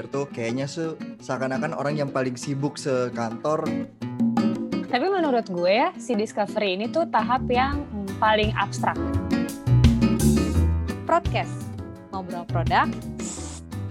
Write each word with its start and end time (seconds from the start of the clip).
manager 0.00 0.16
tuh 0.16 0.26
kayaknya 0.32 0.64
se 0.64 0.96
seakan-akan 1.20 1.76
orang 1.76 1.92
yang 1.92 2.08
paling 2.08 2.32
sibuk 2.32 2.80
sekantor. 2.80 3.68
Tapi 4.88 5.06
menurut 5.12 5.44
gue 5.44 5.68
ya, 5.68 5.92
si 6.00 6.16
discovery 6.16 6.80
ini 6.80 6.88
tuh 6.88 7.04
tahap 7.12 7.44
yang 7.52 7.84
paling 8.16 8.48
abstrak. 8.56 8.96
Podcast, 11.04 11.52
ngobrol 12.16 12.48
produk, 12.48 12.88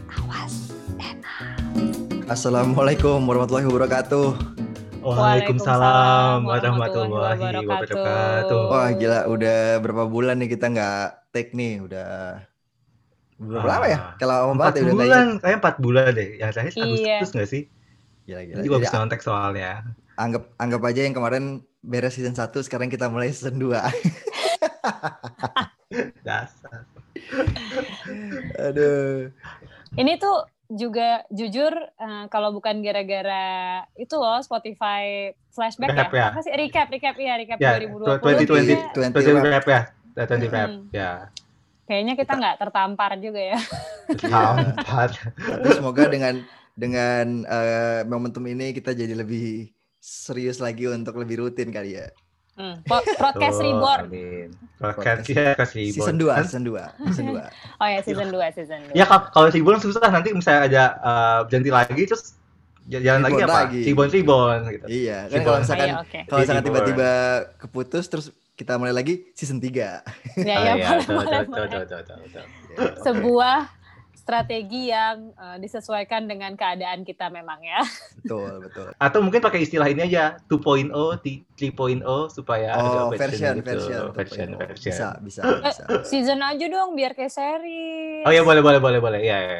awas, 0.09 0.73
enak. 0.97 2.25
Assalamualaikum 2.25 3.21
warahmatullahi 3.29 3.69
wabarakatuh. 3.69 4.27
Waalaikumsalam 5.05 6.41
warahmatullahi 6.41 7.69
wabarakatuh. 7.69 8.59
Wah 8.65 8.89
gila, 8.97 9.29
udah 9.29 9.77
berapa 9.77 10.09
bulan 10.09 10.41
nih 10.41 10.57
kita 10.57 10.73
nggak 10.73 11.29
take 11.29 11.53
nih, 11.53 11.85
udah 11.85 12.48
berapa 13.39 13.65
lama 13.65 13.85
ya? 13.87 13.97
Kalau 14.15 14.35
lama 14.35 14.51
Empat 14.51 14.59
banget 14.59 14.75
ya 14.75 14.83
udah 14.83 14.93
bulan, 14.93 15.25
kayak 15.39 15.57
empat 15.57 15.75
bulan 15.77 16.03
deh. 16.11 16.29
Yang 16.35 16.49
terakhir 16.51 16.73
Iya. 16.75 16.83
Agustus 16.83 17.31
nggak 17.33 17.49
sih? 17.49 17.63
ingat. 17.63 18.25
Gila, 18.25 18.41
gila. 18.41 18.53
Ini 18.53 18.61
juga 18.61 18.75
Jadi, 18.75 18.83
bisa 18.83 18.95
nontek 18.97 19.21
soalnya. 19.21 19.71
anggap 20.15 20.43
anggap 20.55 20.81
aja 20.83 21.01
yang 21.01 21.15
kemarin 21.15 21.43
beres 21.81 22.13
season 22.13 22.33
1, 22.33 22.43
sekarang 22.59 22.87
kita 22.87 23.07
mulai 23.07 23.29
season 23.29 23.55
2. 23.55 23.71
Dasar. 26.21 26.83
Aduh. 28.59 29.31
Ini 29.95 30.13
tuh 30.17 30.37
juga 30.69 31.25
jujur 31.29 31.73
eh, 31.73 32.25
kalau 32.27 32.51
bukan 32.51 32.77
gara-gara 32.79 33.47
itu 33.95 34.13
loh 34.13 34.37
Spotify 34.39 35.33
flashback 35.49 35.89
Recap 35.89 36.11
ya? 36.11 36.25
Apa 36.29 36.39
sih 36.39 36.53
recap 36.53 36.87
recap 36.87 37.15
iya 37.17 37.33
recap 37.35 37.57
Ya, 37.57 37.73
2020. 37.79 38.21
2020. 38.21 38.21
kayaknya- 38.21 38.91
20 38.93 39.09
Terus 39.09 39.25
wrap. 39.33 39.49
rap 39.49 39.65
ya. 39.65 39.81
Twenty 40.19 40.47
rap. 40.47 40.69
Mm-mm. 40.69 40.83
Ya. 40.91 41.11
Kayaknya 41.89 42.13
kita 42.13 42.33
nggak 42.37 42.55
tertampar 42.61 43.17
juga 43.17 43.41
ya. 43.41 43.59
Tapi 44.05 45.73
semoga 45.81 46.05
dengan 46.05 46.45
dengan 46.77 47.25
eh, 47.43 48.01
momentum 48.05 48.45
ini 48.45 48.71
kita 48.71 48.93
jadi 48.93 49.17
lebih 49.17 49.73
serius 49.97 50.61
lagi 50.61 50.85
untuk 50.85 51.17
lebih 51.17 51.41
rutin 51.41 51.73
kali 51.73 51.97
ya. 51.97 52.07
Hmm. 52.53 52.83
Po- 52.85 53.01
Podcast 53.17 53.57
Reborn. 53.57 54.11
Podcast. 54.11 54.53
Podcast 54.77 55.21
ya, 55.25 55.55
podcast 55.55 55.73
Reborn. 55.73 55.95
Season 55.95 56.15
2, 56.19 56.27
Kan- 56.29 56.45
season 56.45 56.63
2, 56.67 56.77
season 57.09 57.25
2. 57.33 57.81
Oh 57.81 57.87
ya 57.87 57.99
season 58.03 58.27
2 58.29 58.57
season 58.57 58.79
2. 58.91 58.99
Ya 58.99 59.05
kalau 59.09 59.21
kalau 59.33 59.47
Reborn 59.49 59.79
susah 59.81 60.09
nanti 60.11 60.29
misalnya 60.29 60.61
ada 60.69 60.83
uh, 61.01 61.39
ganti 61.49 61.73
lagi 61.73 62.03
terus 62.05 62.37
jalan 62.85 63.21
lagi 63.25 63.41
apa? 63.41 63.65
lagi. 63.65 63.81
Reborn 63.87 64.09
Reborn 64.13 64.59
gitu. 64.77 64.85
Iya, 64.85 65.25
kan 65.25 65.39
kalau 65.41 65.57
Oh, 65.57 65.61
misalkan 65.65 65.87
iya, 65.89 65.95
oke. 66.05 66.19
kalau 66.27 66.39
misalkan 66.43 66.63
tiba-tiba 66.69 67.11
keputus 67.57 68.05
terus 68.05 68.27
kita 68.59 68.75
mulai 68.75 68.91
lagi 68.91 69.31
season 69.31 69.63
3. 69.63 69.71
Ya, 69.71 70.03
Oh 70.35 70.43
ya, 70.43 70.73
iya, 70.75 70.85
boleh, 70.99 71.05
boleh, 71.07 71.39
boleh. 71.47 71.67
betul. 71.79 72.19
Sebuah 72.99 73.57
strategi 74.11 74.91
yang 74.91 75.33
eh, 75.33 75.57
disesuaikan 75.57 76.27
dengan 76.27 76.53
keadaan 76.53 77.01
kita 77.01 77.27
memang 77.29 77.57
ya. 77.59 77.81
Betul, 78.19 78.61
betul. 78.61 78.87
Atau 78.95 79.19
mungkin 79.19 79.39
pakai 79.39 79.63
istilah 79.63 79.87
ini 79.87 80.05
aja 80.05 80.37
2.0, 80.45 80.91
ti- 81.17 81.41
3.0 81.55 82.03
supaya 82.29 82.75
Oh, 82.75 83.09
ada 83.09 83.17
version, 83.17 83.57
gitu. 83.57 83.65
version, 83.65 84.03
version, 84.13 84.47
2.0. 84.53 84.61
version. 84.61 84.91
Bisa, 84.91 85.07
bisa, 85.19 85.41
Eh, 85.41 85.59
bisa. 85.65 85.83
season 86.05 86.39
aja 86.39 86.65
dong 86.67 86.93
biar 86.93 87.15
kayak 87.15 87.31
series. 87.31 88.21
Oh 88.21 88.31
iya 88.31 88.43
boleh 88.43 88.61
boleh 88.61 88.77
boleh 88.77 88.99
boleh. 88.99 89.19
Iya, 89.23 89.37
iya. 89.39 89.57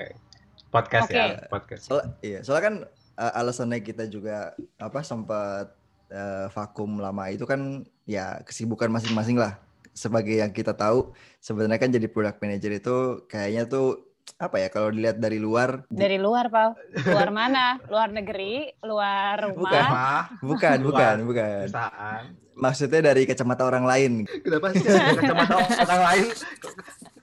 Podcast 0.69 1.09
Oke. 1.09 1.17
ya, 1.17 1.25
podcast. 1.49 1.83
Soal, 1.83 2.03
iya, 2.21 2.45
soalnya 2.45 2.63
kan 2.63 2.75
uh, 3.17 3.39
alasannya 3.41 3.81
kita 3.81 4.05
juga 4.05 4.53
apa 4.77 5.01
sempat 5.01 5.73
uh, 6.13 6.45
vakum 6.47 7.01
lama 7.01 7.25
itu 7.27 7.41
kan 7.43 7.81
ya 8.09 8.41
kesibukan 8.41 8.89
masing-masing 8.89 9.37
lah. 9.37 9.61
Sebagai 9.93 10.41
yang 10.41 10.49
kita 10.49 10.73
tahu, 10.73 11.13
sebenarnya 11.37 11.77
kan 11.77 11.93
jadi 11.93 12.09
product 12.09 12.41
manager 12.41 12.71
itu 12.73 12.97
kayaknya 13.29 13.69
tuh 13.69 14.09
apa 14.37 14.61
ya 14.61 14.69
kalau 14.69 14.93
dilihat 14.93 15.17
dari 15.17 15.37
luar 15.37 15.85
di- 15.89 16.01
Dari 16.01 16.17
luar, 16.17 16.49
Pau. 16.49 16.73
Luar 17.05 17.29
mana? 17.29 17.77
Luar 17.85 18.09
negeri, 18.09 18.73
luar 18.81 19.53
rumah. 19.53 20.29
Bukan. 20.41 20.49
Bukan, 20.49 20.77
bukan, 20.81 21.15
bukan. 21.25 21.65
perusahaan. 21.69 22.23
Maksudnya 22.59 23.01
dari 23.13 23.23
kacamata 23.23 23.63
orang 23.63 23.85
lain. 23.85 24.11
Kenapa 24.25 24.73
sih 24.73 24.83
kacamata 24.83 25.53
orang 25.85 26.03
lain? 26.13 26.25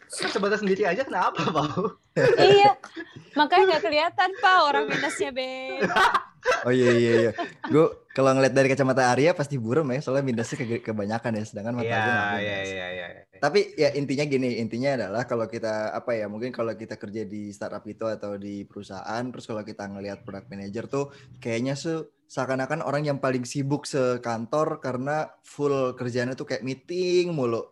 Kacamata 0.06 0.56
sendiri 0.56 0.82
aja 0.88 1.02
kenapa, 1.04 1.40
Pak? 1.44 1.68
iya. 2.40 2.72
Makanya 3.36 3.64
nggak 3.76 3.84
kelihatan, 3.84 4.30
Pau. 4.40 4.62
Orang 4.70 4.88
minusnya 4.88 5.30
beda. 5.30 5.94
Oh 6.66 6.72
iya 6.74 6.90
iya 6.90 7.12
iya. 7.22 7.30
Gue 7.66 7.86
kalau 8.10 8.32
ngeliat 8.34 8.54
dari 8.56 8.68
kacamata 8.72 9.12
Arya 9.12 9.36
pasti 9.36 9.54
buram 9.60 9.86
ya, 9.92 10.00
soalnya 10.02 10.24
minusnya 10.24 10.56
ke- 10.56 10.82
kebanyakan 10.82 11.32
ya, 11.38 11.44
sedangkan 11.44 11.74
mata 11.76 11.86
Iya, 11.86 11.96
gue 12.02 12.12
nggak 12.16 12.28
minus. 12.32 12.68
iya, 12.72 12.86
iya, 12.90 13.06
iya. 13.12 13.24
Tapi 13.36 13.60
ya 13.76 13.88
intinya 13.92 14.24
gini, 14.24 14.56
intinya 14.56 14.90
adalah 14.96 15.22
kalau 15.28 15.44
kita 15.44 15.92
apa 15.92 16.16
ya, 16.16 16.24
mungkin 16.26 16.50
kalau 16.50 16.72
kita 16.72 16.96
kerja 16.96 17.22
di 17.28 17.52
startup 17.52 17.84
itu 17.84 18.08
atau 18.08 18.40
di 18.40 18.64
perusahaan, 18.64 19.22
terus 19.28 19.44
kalau 19.44 19.60
kita 19.60 19.84
ngelihat 19.92 20.24
product 20.24 20.48
manager 20.48 20.84
tuh 20.88 21.04
kayaknya 21.38 21.76
se 21.76 21.92
seakan-akan 22.26 22.82
orang 22.82 23.06
yang 23.06 23.18
paling 23.22 23.46
sibuk 23.46 23.86
sekantor 23.86 24.82
karena 24.82 25.30
full 25.46 25.94
kerjanya 25.94 26.34
tuh 26.34 26.48
kayak 26.48 26.64
meeting 26.66 27.30
mulu. 27.30 27.62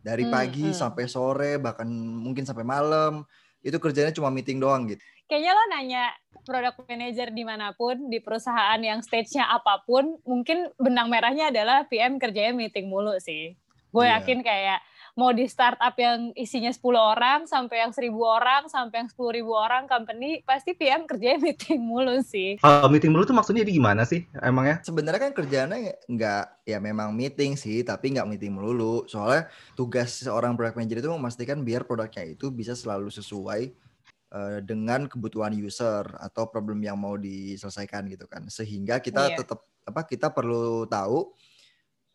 Dari 0.00 0.24
Hmm, 0.24 0.32
pagi 0.32 0.70
hmm. 0.70 0.78
sampai 0.78 1.04
sore 1.10 1.58
bahkan 1.58 1.90
mungkin 1.90 2.46
sampai 2.46 2.62
malam 2.64 3.26
itu 3.60 3.74
kerjanya 3.82 4.14
cuma 4.14 4.30
meeting 4.30 4.62
doang 4.62 4.86
gitu. 4.88 5.02
Kayaknya 5.28 5.52
lo 5.52 5.64
nanya 5.68 6.04
product 6.48 6.88
manager 6.88 7.28
di 7.36 7.44
mana 7.44 7.76
pun, 7.76 8.08
di 8.08 8.16
perusahaan 8.16 8.80
yang 8.80 9.04
stage-nya 9.04 9.44
apa 9.44 9.84
pun, 9.84 10.16
mungkin 10.24 10.72
benang 10.80 11.12
merahnya 11.12 11.52
adalah 11.52 11.84
PM 11.84 12.16
kerjanya 12.16 12.56
meeting 12.56 12.88
mulu 12.88 13.12
sih. 13.20 13.52
Gue 13.92 14.08
Iya. 14.08 14.24
yakin 14.24 14.40
kayak 14.40 14.80
mau 15.20 15.28
di 15.36 15.44
startup 15.44 15.92
yang 16.00 16.32
isinya 16.32 16.72
10 16.72 16.96
orang, 16.96 17.44
sampai 17.44 17.84
yang 17.84 17.92
1000 17.92 18.24
orang, 18.24 18.72
sampai 18.72 19.04
yang 19.04 19.08
10 19.12 19.34
ribu 19.36 19.52
orang 19.52 19.84
company, 19.84 20.40
pasti 20.48 20.72
PM 20.72 21.04
kerjanya 21.04 21.42
meeting 21.52 21.84
mulu 21.84 22.24
sih. 22.24 22.56
Kalau 22.56 22.88
meeting 22.88 23.12
dulu 23.12 23.28
tuh 23.28 23.36
maksudnya 23.36 23.68
di 23.68 23.76
gimana 23.76 24.08
sih 24.08 24.24
emangnya? 24.40 24.80
Sebenarnya 24.80 25.28
kan 25.28 25.32
kerjaannya 25.36 26.08
nggak 26.08 26.44
ya 26.64 26.78
memang 26.80 27.12
meeting 27.12 27.52
sih, 27.60 27.84
tapi 27.84 28.16
nggak 28.16 28.28
meeting 28.32 28.56
melulu. 28.56 29.04
Soalnya 29.04 29.52
tugas 29.76 30.24
seorang 30.24 30.56
product 30.56 30.80
manager 30.80 31.04
itu 31.04 31.10
memastikan 31.12 31.60
biar 31.66 31.84
produknya 31.84 32.32
itu 32.32 32.48
bisa 32.48 32.72
selalu 32.72 33.12
sesuai 33.12 33.87
eh, 34.32 34.58
dengan 34.64 35.08
kebutuhan 35.08 35.56
user 35.56 36.04
atau 36.20 36.48
problem 36.48 36.80
yang 36.84 37.00
mau 37.00 37.16
diselesaikan 37.16 38.08
gitu 38.12 38.28
kan. 38.28 38.44
Sehingga 38.48 39.00
kita 39.00 39.32
Iya. 39.32 39.36
tetap 39.44 39.64
apa 39.88 40.04
kita 40.04 40.28
perlu 40.32 40.84
tahu 40.84 41.32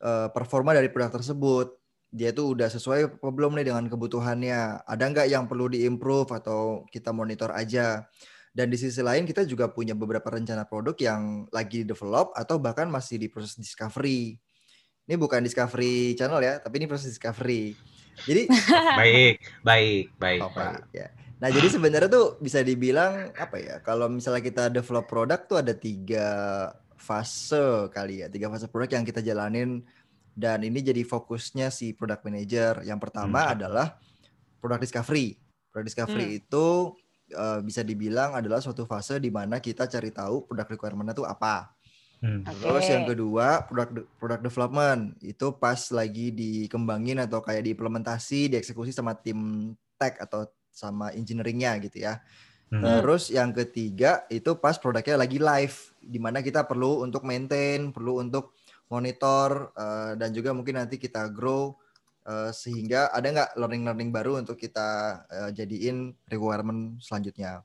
eh, 0.04 0.28
performa 0.36 0.76
dari 0.76 0.92
produk 0.92 1.16
tersebut. 1.16 1.80
Dia 2.14 2.30
tuh 2.30 2.54
udah 2.54 2.70
sesuai 2.70 3.18
apa 3.18 3.30
belum 3.34 3.58
nih 3.58 3.74
dengan 3.74 3.90
kebutuhannya. 3.90 4.86
Ada 4.86 5.04
nggak 5.10 5.28
yang 5.32 5.50
perlu 5.50 5.72
diimprove 5.72 6.30
atau 6.36 6.86
kita 6.92 7.10
monitor 7.10 7.50
aja. 7.56 8.06
Dan 8.54 8.70
di 8.70 8.78
sisi 8.78 9.02
lain 9.02 9.26
kita 9.26 9.50
juga 9.50 9.66
punya 9.74 9.98
beberapa 9.98 10.30
rencana 10.30 10.70
produk 10.70 10.94
yang 11.02 11.50
lagi 11.50 11.82
develop 11.82 12.38
atau 12.38 12.62
bahkan 12.62 12.86
masih 12.86 13.18
di 13.18 13.26
proses 13.26 13.58
discovery. 13.58 14.38
Ini 15.10 15.18
bukan 15.18 15.42
discovery 15.42 16.14
channel 16.14 16.38
ya, 16.38 16.62
tapi 16.62 16.78
ini 16.78 16.86
proses 16.86 17.10
discovery. 17.18 17.74
Jadi 18.30 18.46
baik, 19.02 19.66
baik, 19.66 20.06
baik. 20.22 20.42
Oh, 20.46 20.54
baik. 20.54 20.86
Ya. 20.94 21.10
Nah, 21.44 21.52
jadi 21.52 21.68
sebenarnya 21.76 22.08
tuh 22.08 22.40
bisa 22.40 22.64
dibilang 22.64 23.36
apa 23.36 23.60
ya? 23.60 23.76
Kalau 23.84 24.08
misalnya 24.08 24.40
kita 24.40 24.72
develop 24.72 25.12
produk 25.12 25.44
tuh 25.44 25.60
ada 25.60 25.76
tiga 25.76 26.28
fase 26.96 27.92
kali 27.92 28.24
ya, 28.24 28.32
tiga 28.32 28.48
fase 28.48 28.72
produk 28.72 28.96
yang 28.96 29.04
kita 29.04 29.20
jalanin 29.20 29.84
dan 30.40 30.64
ini 30.64 30.80
jadi 30.80 31.04
fokusnya 31.04 31.68
si 31.68 31.92
product 31.92 32.24
manager. 32.24 32.80
Yang 32.88 33.00
pertama 33.04 33.44
Hmm. 33.44 33.60
adalah 33.60 34.00
product 34.64 34.88
discovery. 34.88 35.36
Product 35.68 35.88
discovery 35.92 36.28
Hmm. 36.32 36.40
itu 36.40 36.68
eh, 37.34 37.60
bisa 37.66 37.82
dibilang 37.84 38.40
adalah 38.40 38.64
suatu 38.64 38.88
fase 38.88 39.20
di 39.20 39.28
mana 39.28 39.60
kita 39.60 39.90
cari 39.90 40.16
tahu 40.16 40.48
product 40.48 40.80
requirement-nya 40.80 41.18
tuh 41.18 41.28
apa. 41.28 41.76
Hmm. 42.24 42.46
Oke. 42.48 42.62
Terus 42.62 42.86
yang 42.88 43.04
kedua 43.04 43.68
product 43.68 44.08
product 44.16 44.44
development 44.48 45.02
itu 45.20 45.52
pas 45.60 45.82
lagi 45.92 46.32
dikembangin 46.32 47.20
atau 47.20 47.44
kayak 47.44 47.68
diimplementasi, 47.68 48.54
dieksekusi 48.54 48.96
sama 48.96 49.12
tim 49.18 49.72
tech 50.00 50.24
atau 50.24 50.48
sama 50.74 51.14
engineeringnya 51.14 51.78
gitu 51.86 52.02
ya. 52.04 52.20
Hmm. 52.74 52.82
Terus 52.82 53.30
yang 53.30 53.54
ketiga 53.54 54.26
itu 54.34 54.58
pas 54.58 54.82
produknya 54.82 55.14
lagi 55.14 55.38
live, 55.38 55.78
di 56.02 56.18
mana 56.18 56.42
kita 56.42 56.66
perlu 56.66 57.06
untuk 57.06 57.22
maintain, 57.22 57.94
perlu 57.94 58.26
untuk 58.26 58.58
monitor 58.90 59.70
eh, 59.78 60.18
dan 60.18 60.34
juga 60.34 60.52
mungkin 60.58 60.82
nanti 60.82 60.98
kita 60.98 61.30
grow 61.30 61.78
eh, 62.26 62.50
sehingga 62.50 63.14
ada 63.14 63.30
nggak 63.30 63.52
learning-learning 63.62 64.10
baru 64.10 64.42
untuk 64.42 64.58
kita 64.58 65.22
eh, 65.30 65.50
jadiin 65.54 66.18
requirement 66.26 66.98
selanjutnya. 66.98 67.62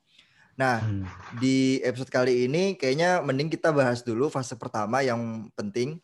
Nah, 0.58 0.82
Hmm. 0.82 1.06
di 1.38 1.78
episode 1.86 2.10
kali 2.10 2.50
ini 2.50 2.74
kayaknya 2.74 3.22
mending 3.22 3.46
kita 3.46 3.70
bahas 3.70 4.02
dulu 4.02 4.26
fase 4.26 4.58
pertama 4.58 5.00
yang 5.06 5.46
penting 5.54 6.02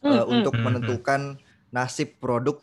Hmm, 0.00 0.10
eh, 0.10 0.24
hmm. 0.24 0.32
untuk 0.32 0.54
Hmm, 0.56 0.64
menentukan 0.64 1.20
nasib 1.70 2.16
produk 2.18 2.60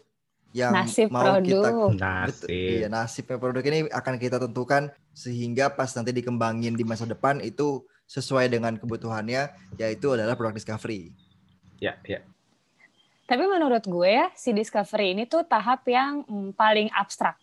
yang 0.52 0.76
Nasib 0.76 1.08
mau 1.08 1.40
kita 1.40 1.72
produk. 1.72 2.28
Iya, 2.48 2.88
Nasib. 2.92 3.24
nasibnya 3.28 3.38
produk 3.40 3.64
ini 3.64 3.80
akan 3.88 4.16
kita 4.20 4.38
tentukan 4.40 4.92
sehingga 5.16 5.72
pas 5.72 5.92
nanti 5.96 6.12
dikembangin 6.12 6.76
di 6.76 6.84
masa 6.84 7.08
depan 7.08 7.40
itu 7.40 7.84
sesuai 8.08 8.52
dengan 8.52 8.76
kebutuhannya 8.76 9.48
yaitu 9.80 10.12
adalah 10.12 10.36
product 10.36 10.60
discovery. 10.60 11.16
Ya, 11.80 11.96
ya. 12.04 12.20
Tapi 13.32 13.48
menurut 13.48 13.88
gue 13.88 14.10
ya, 14.12 14.28
si 14.36 14.52
discovery 14.52 15.16
ini 15.16 15.24
tuh 15.24 15.48
tahap 15.48 15.88
yang 15.88 16.28
mm, 16.28 16.52
paling 16.60 16.92
abstrak. 16.92 17.40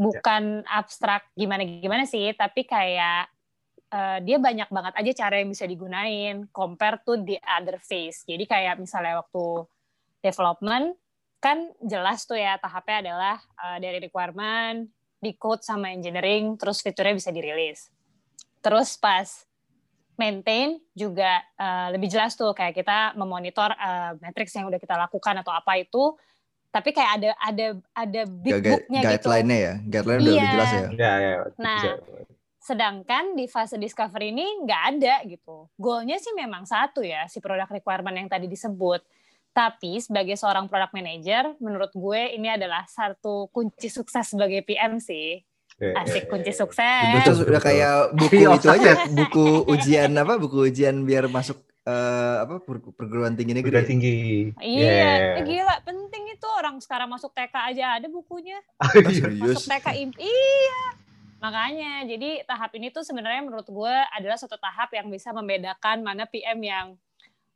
Bukan 0.00 0.64
abstrak 0.64 1.28
gimana-gimana 1.36 2.08
sih, 2.08 2.32
tapi 2.32 2.64
kayak 2.64 3.28
uh, 3.92 4.18
dia 4.24 4.40
banyak 4.40 4.66
banget 4.72 4.92
aja 4.96 5.12
cara 5.22 5.44
yang 5.44 5.52
bisa 5.52 5.68
digunain 5.68 6.48
compare 6.50 7.04
to 7.04 7.20
the 7.20 7.36
other 7.44 7.76
phase. 7.84 8.24
Jadi 8.24 8.48
kayak 8.48 8.80
misalnya 8.80 9.20
waktu 9.20 9.68
development 10.24 10.96
kan 11.44 11.68
jelas 11.84 12.24
tuh 12.24 12.40
ya 12.40 12.56
tahapnya 12.56 13.04
adalah 13.04 13.36
uh, 13.60 13.76
dari 13.76 14.00
requirement, 14.00 14.88
di 15.20 15.36
code 15.36 15.60
sama 15.60 15.92
engineering, 15.92 16.56
terus 16.56 16.80
fiturnya 16.80 17.12
bisa 17.12 17.28
dirilis. 17.28 17.92
Terus 18.64 18.96
pas 18.96 19.28
maintain 20.16 20.80
juga 20.96 21.44
uh, 21.60 21.92
lebih 21.92 22.08
jelas 22.08 22.32
tuh 22.32 22.56
kayak 22.56 22.72
kita 22.72 23.12
memonitor 23.18 23.76
uh, 23.76 24.16
matrix 24.24 24.56
yang 24.56 24.70
udah 24.70 24.80
kita 24.80 24.96
lakukan 24.96 25.42
atau 25.42 25.52
apa 25.52 25.74
itu 25.76 26.16
tapi 26.74 26.90
kayak 26.90 27.10
ada 27.22 27.30
ada 27.38 27.66
ada 27.94 28.22
big 28.26 28.58
booknya 28.58 29.00
gitu. 29.06 29.30
Guideline-nya 29.30 29.58
ya, 29.62 29.74
guideline 29.86 30.18
udah 30.18 30.26
iya. 30.26 30.34
lebih 30.34 30.50
jelas 30.50 30.70
ya. 30.70 30.86
Ya, 30.90 31.12
ya, 31.22 31.34
nah, 31.54 31.82
sedangkan 32.58 33.24
di 33.38 33.46
fase 33.46 33.78
discovery 33.78 34.34
ini 34.34 34.66
nggak 34.66 34.82
ada 34.90 35.14
gitu. 35.22 35.70
Goalnya 35.78 36.18
sih 36.18 36.34
memang 36.34 36.66
satu 36.66 37.06
ya, 37.06 37.30
si 37.30 37.38
product 37.38 37.70
requirement 37.70 38.18
yang 38.18 38.26
tadi 38.26 38.50
disebut. 38.50 39.06
Tapi 39.54 40.02
sebagai 40.02 40.34
seorang 40.34 40.66
product 40.66 40.90
manager, 40.90 41.54
menurut 41.62 41.94
gue 41.94 42.34
ini 42.34 42.50
adalah 42.50 42.82
satu 42.90 43.46
kunci 43.54 43.86
sukses 43.86 44.34
sebagai 44.34 44.66
PM 44.66 44.98
sih. 44.98 45.38
Asik 45.78 46.26
kunci 46.26 46.50
sukses. 46.50 47.22
Itu 47.22 47.38
sudah 47.38 47.62
kayak 47.62 48.18
buku 48.18 48.42
itu 48.50 48.66
aja, 48.66 49.06
buku 49.14 49.62
ujian 49.70 50.10
apa? 50.18 50.42
Buku 50.42 50.66
ujian 50.70 51.06
biar 51.06 51.30
masuk 51.30 51.62
uh, 51.86 52.42
apa 52.42 52.62
perguruan 52.98 53.38
tinggi 53.38 53.54
negeri. 53.54 53.70
Perguruan 53.70 53.90
tinggi. 53.90 54.18
Iya, 54.58 54.90
yeah. 54.90 55.38
eh, 55.38 55.44
gila 55.46 55.76
penting 55.86 56.34
itu 56.34 56.48
orang 56.50 56.82
sekarang 56.82 57.10
masuk 57.10 57.30
TK 57.30 57.54
aja 57.54 58.02
ada 58.02 58.06
bukunya. 58.10 58.58
Serius? 59.06 59.66
Masuk 59.66 59.70
TK 59.70 59.86
iya. 60.18 60.82
Makanya, 61.44 62.08
jadi 62.08 62.40
tahap 62.48 62.72
ini 62.72 62.88
tuh 62.88 63.04
sebenarnya 63.04 63.44
menurut 63.44 63.68
gue 63.68 63.94
adalah 64.16 64.40
satu 64.40 64.56
tahap 64.56 64.88
yang 64.96 65.12
bisa 65.12 65.28
membedakan 65.28 66.00
mana 66.00 66.24
PM 66.24 66.56
yang 66.64 66.86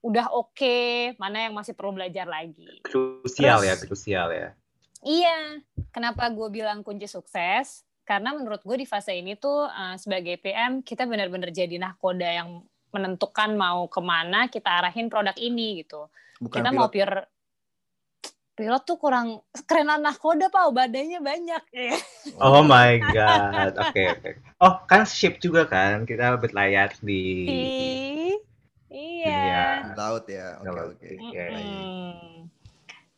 udah 0.03 0.31
oke, 0.31 0.55
okay, 0.55 1.13
mana 1.19 1.49
yang 1.49 1.55
masih 1.55 1.75
perlu 1.75 1.97
belajar 1.99 2.25
lagi. 2.25 2.81
Krusial 2.87 3.67
ya, 3.67 3.75
Terus, 3.75 3.83
ya, 3.83 3.87
krusial 3.87 4.29
ya. 4.31 4.49
Iya, 5.03 5.39
kenapa 5.95 6.31
gue 6.31 6.49
bilang 6.51 6.83
kunci 6.83 7.07
sukses? 7.07 7.87
Karena 8.07 8.33
menurut 8.33 8.65
gue 8.65 8.77
di 8.79 8.87
fase 8.89 9.15
ini 9.15 9.37
tuh 9.37 9.69
uh, 9.69 9.95
sebagai 10.01 10.41
PM 10.41 10.81
kita 10.81 11.05
benar-benar 11.05 11.53
jadi 11.53 11.77
nahkoda 11.77 12.25
yang 12.25 12.65
menentukan 12.89 13.53
mau 13.53 13.85
ke 13.85 14.01
mana 14.01 14.49
kita 14.49 14.81
arahin 14.81 15.13
produk 15.13 15.37
ini 15.37 15.85
gitu. 15.85 16.09
Bukan 16.41 16.63
kita 16.63 16.71
pilot. 16.73 16.79
mau 16.79 16.89
pure 16.89 17.21
pilot 18.59 18.83
tuh 18.83 18.99
kurang 18.99 19.39
kerenan 19.71 20.03
nahkoda 20.03 20.51
pak 20.51 20.75
badannya 20.75 21.23
banyak 21.23 21.63
oh 22.43 22.67
my 22.67 22.99
god 23.15 23.71
oke 23.79 23.95
okay, 23.95 24.11
oke 24.11 24.19
okay. 24.19 24.33
oh 24.59 24.83
kan 24.91 25.07
ship 25.07 25.39
juga 25.39 25.63
kan 25.71 26.03
kita 26.03 26.35
berlayar 26.43 26.91
di 26.99 27.23
iya. 29.27 29.67
Laut 29.99 30.25
ya. 30.31 30.61
Oke 30.63 30.71
oke. 30.71 30.85
okay, 30.95 31.15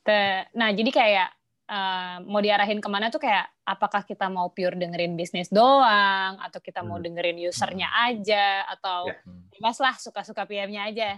okay. 0.00 0.32
nah 0.56 0.72
jadi 0.72 0.90
kayak 0.90 1.28
uh, 1.70 2.16
mau 2.26 2.42
diarahin 2.42 2.82
ke 2.82 2.88
mana 2.90 3.08
tuh 3.08 3.22
kayak 3.22 3.46
apakah 3.62 4.02
kita 4.02 4.26
mau 4.26 4.50
pure 4.50 4.74
dengerin 4.74 5.14
bisnis 5.14 5.48
doang 5.48 6.36
atau 6.42 6.58
kita 6.58 6.82
mau 6.82 6.98
hmm. 6.98 7.06
dengerin 7.06 7.38
usernya 7.46 7.86
hmm. 7.86 8.06
aja 8.10 8.46
atau 8.66 9.06
ya. 9.06 9.16
bebas 9.54 9.78
lah 9.78 9.94
suka-suka 9.96 10.42
PM-nya 10.44 10.90
aja. 10.90 11.10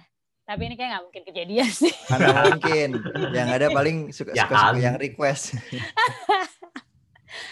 Tapi 0.43 0.69
ini 0.69 0.75
kayak 0.75 0.91
nggak 0.91 1.05
mungkin 1.07 1.23
kejadian 1.25 1.71
sih. 1.71 1.95
Mana 2.11 2.29
mungkin. 2.53 2.89
Yang 3.33 3.49
ada 3.57 3.67
paling 3.73 3.97
suka-suka 4.13 4.55
ya, 4.77 4.91
yang 4.91 4.97
request. 5.01 5.57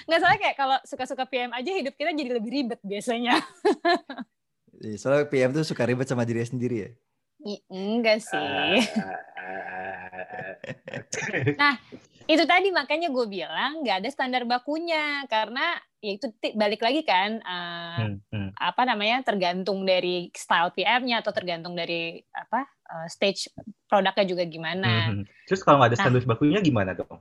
Nggak 0.04 0.20
salah 0.20 0.36
kayak 0.36 0.56
kalau 0.60 0.76
suka-suka 0.84 1.24
PM 1.24 1.56
aja 1.56 1.70
hidup 1.72 1.96
kita 1.96 2.12
jadi 2.12 2.36
lebih 2.36 2.50
ribet 2.52 2.80
biasanya. 2.84 3.40
Iya, 4.80 4.96
soalnya 4.96 5.24
PM 5.28 5.56
tuh 5.56 5.64
suka 5.64 5.88
ribet 5.88 6.04
sama 6.04 6.28
diri 6.28 6.44
sendiri 6.44 6.76
ya 6.84 6.90
enggak 7.68 8.20
sih 8.20 8.80
nah 11.60 11.74
itu 12.30 12.44
tadi 12.46 12.70
makanya 12.70 13.10
gue 13.10 13.26
bilang 13.26 13.82
nggak 13.82 14.06
ada 14.06 14.10
standar 14.14 14.46
bakunya 14.46 15.26
karena 15.26 15.74
ya 15.98 16.14
itu 16.14 16.30
balik 16.54 16.80
lagi 16.80 17.02
kan 17.02 17.42
uh, 17.42 18.06
hmm, 18.06 18.16
hmm. 18.30 18.50
apa 18.54 18.82
namanya 18.86 19.26
tergantung 19.26 19.82
dari 19.82 20.30
style 20.30 20.70
PM-nya 20.72 21.26
atau 21.26 21.34
tergantung 21.34 21.74
dari 21.74 22.22
apa 22.30 22.64
uh, 22.86 23.06
stage 23.10 23.50
produknya 23.90 24.24
juga 24.24 24.44
gimana. 24.46 25.10
Hmm, 25.10 25.22
hmm. 25.22 25.24
Terus 25.50 25.60
kalau 25.66 25.82
nggak 25.82 25.90
ada 25.90 25.96
nah. 25.98 26.04
standar 26.06 26.22
nah, 26.22 26.30
bakunya 26.30 26.60
gimana 26.62 26.90
dong? 26.94 27.18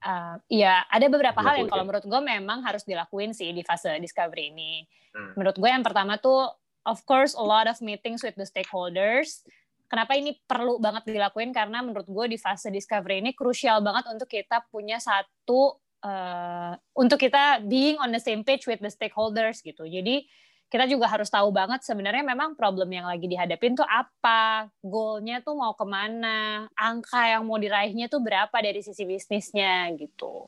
Uh, 0.00 0.36
ya 0.48 0.84
ada 0.88 1.06
beberapa 1.12 1.40
hal 1.44 1.60
yang 1.60 1.68
kalau 1.68 1.84
menurut 1.84 2.04
gue 2.04 2.20
memang 2.24 2.64
harus 2.64 2.84
dilakuin 2.88 3.36
sih 3.36 3.56
di 3.56 3.64
fase 3.64 3.96
discovery 4.04 4.52
ini. 4.52 4.84
Hmm. 5.16 5.32
Menurut 5.40 5.56
gue 5.56 5.70
yang 5.72 5.84
pertama 5.84 6.20
tuh 6.20 6.59
of 6.84 7.02
course 7.08 7.36
a 7.36 7.44
lot 7.44 7.68
of 7.68 7.80
meetings 7.84 8.24
with 8.24 8.36
the 8.36 8.46
stakeholders. 8.46 9.44
Kenapa 9.90 10.14
ini 10.14 10.38
perlu 10.46 10.78
banget 10.78 11.10
dilakuin? 11.10 11.50
Karena 11.50 11.82
menurut 11.82 12.06
gue 12.06 12.26
di 12.30 12.38
fase 12.38 12.70
discovery 12.70 13.18
ini 13.18 13.34
krusial 13.34 13.82
banget 13.82 14.06
untuk 14.06 14.30
kita 14.30 14.62
punya 14.70 15.02
satu 15.02 15.82
uh, 16.06 16.78
untuk 16.94 17.18
kita 17.18 17.58
being 17.66 17.98
on 17.98 18.14
the 18.14 18.22
same 18.22 18.46
page 18.46 18.70
with 18.70 18.78
the 18.78 18.92
stakeholders 18.92 19.58
gitu. 19.66 19.82
Jadi 19.82 20.30
kita 20.70 20.86
juga 20.86 21.10
harus 21.10 21.26
tahu 21.26 21.50
banget 21.50 21.82
sebenarnya 21.82 22.22
memang 22.22 22.54
problem 22.54 22.86
yang 22.94 23.10
lagi 23.10 23.26
dihadapin 23.26 23.74
tuh 23.74 23.82
apa, 23.90 24.70
goalnya 24.78 25.42
tuh 25.42 25.58
mau 25.58 25.74
ke 25.74 25.82
mana, 25.82 26.70
angka 26.78 27.26
yang 27.26 27.42
mau 27.42 27.58
diraihnya 27.58 28.06
tuh 28.06 28.22
berapa 28.22 28.54
dari 28.54 28.78
sisi 28.78 29.02
bisnisnya 29.02 29.90
gitu. 29.98 30.46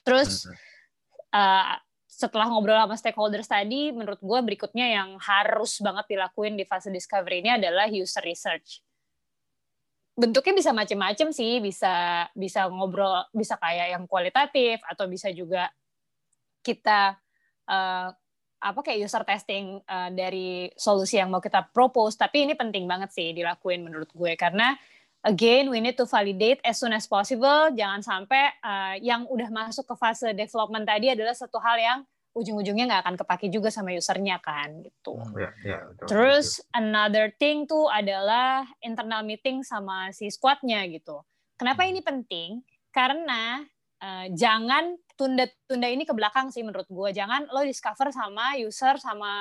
Terus 0.00 0.48
uh, 1.36 1.76
setelah 2.14 2.46
ngobrol 2.46 2.78
sama 2.78 2.94
stakeholders 2.94 3.50
tadi, 3.50 3.90
menurut 3.90 4.22
gue 4.22 4.38
berikutnya 4.46 4.86
yang 4.86 5.18
harus 5.18 5.82
banget 5.82 6.14
dilakuin 6.14 6.54
di 6.54 6.62
fase 6.62 6.94
discovery 6.94 7.42
ini 7.42 7.58
adalah 7.58 7.90
user 7.90 8.22
research. 8.22 8.78
Bentuknya 10.14 10.54
bisa 10.54 10.70
macam-macam 10.70 11.34
sih, 11.34 11.58
bisa 11.58 12.24
bisa 12.38 12.70
ngobrol, 12.70 13.26
bisa 13.34 13.58
kayak 13.58 13.98
yang 13.98 14.06
kualitatif 14.06 14.78
atau 14.86 15.10
bisa 15.10 15.34
juga 15.34 15.66
kita 16.62 17.18
uh, 17.66 18.14
apa 18.64 18.80
kayak 18.80 19.10
user 19.10 19.26
testing 19.26 19.82
uh, 19.90 20.08
dari 20.14 20.70
solusi 20.78 21.18
yang 21.18 21.34
mau 21.34 21.42
kita 21.42 21.66
propose. 21.74 22.14
Tapi 22.14 22.46
ini 22.46 22.54
penting 22.54 22.86
banget 22.86 23.10
sih 23.10 23.34
dilakuin 23.34 23.82
menurut 23.82 24.08
gue 24.14 24.38
karena 24.38 24.78
again 25.24 25.72
we 25.72 25.80
need 25.80 25.96
to 25.96 26.04
validate 26.04 26.60
as 26.62 26.76
soon 26.76 26.92
as 26.92 27.08
possible 27.08 27.72
jangan 27.72 28.04
sampai 28.04 28.52
uh, 28.60 28.94
yang 29.00 29.24
udah 29.26 29.48
masuk 29.48 29.88
ke 29.88 29.94
fase 29.96 30.30
development 30.36 30.84
tadi 30.84 31.10
adalah 31.10 31.32
satu 31.32 31.56
hal 31.58 31.76
yang 31.80 31.98
ujung-ujungnya 32.34 32.90
nggak 32.90 33.02
akan 33.06 33.16
kepake 33.16 33.46
juga 33.46 33.70
sama 33.70 33.94
usernya 33.94 34.42
kan 34.42 34.82
gitu. 34.82 35.14
Hmm, 35.14 35.38
ya, 35.38 35.50
ya, 35.62 35.78
betul, 35.86 36.06
Terus 36.10 36.58
betul. 36.58 36.74
another 36.74 37.26
thing 37.38 37.62
tuh 37.64 37.86
adalah 37.86 38.66
internal 38.82 39.22
meeting 39.22 39.62
sama 39.62 40.10
si 40.10 40.26
squadnya 40.34 40.82
gitu. 40.90 41.22
Kenapa 41.54 41.86
hmm. 41.86 41.90
ini 41.94 42.00
penting? 42.02 42.50
Karena 42.90 43.62
uh, 44.02 44.26
jangan 44.34 44.98
tunda-tunda 45.14 45.86
ini 45.86 46.02
ke 46.02 46.10
belakang 46.10 46.50
sih 46.50 46.66
menurut 46.66 46.90
gue. 46.90 47.14
Jangan 47.14 47.46
lo 47.54 47.62
discover 47.62 48.10
sama 48.10 48.58
user 48.58 48.98
sama 48.98 49.32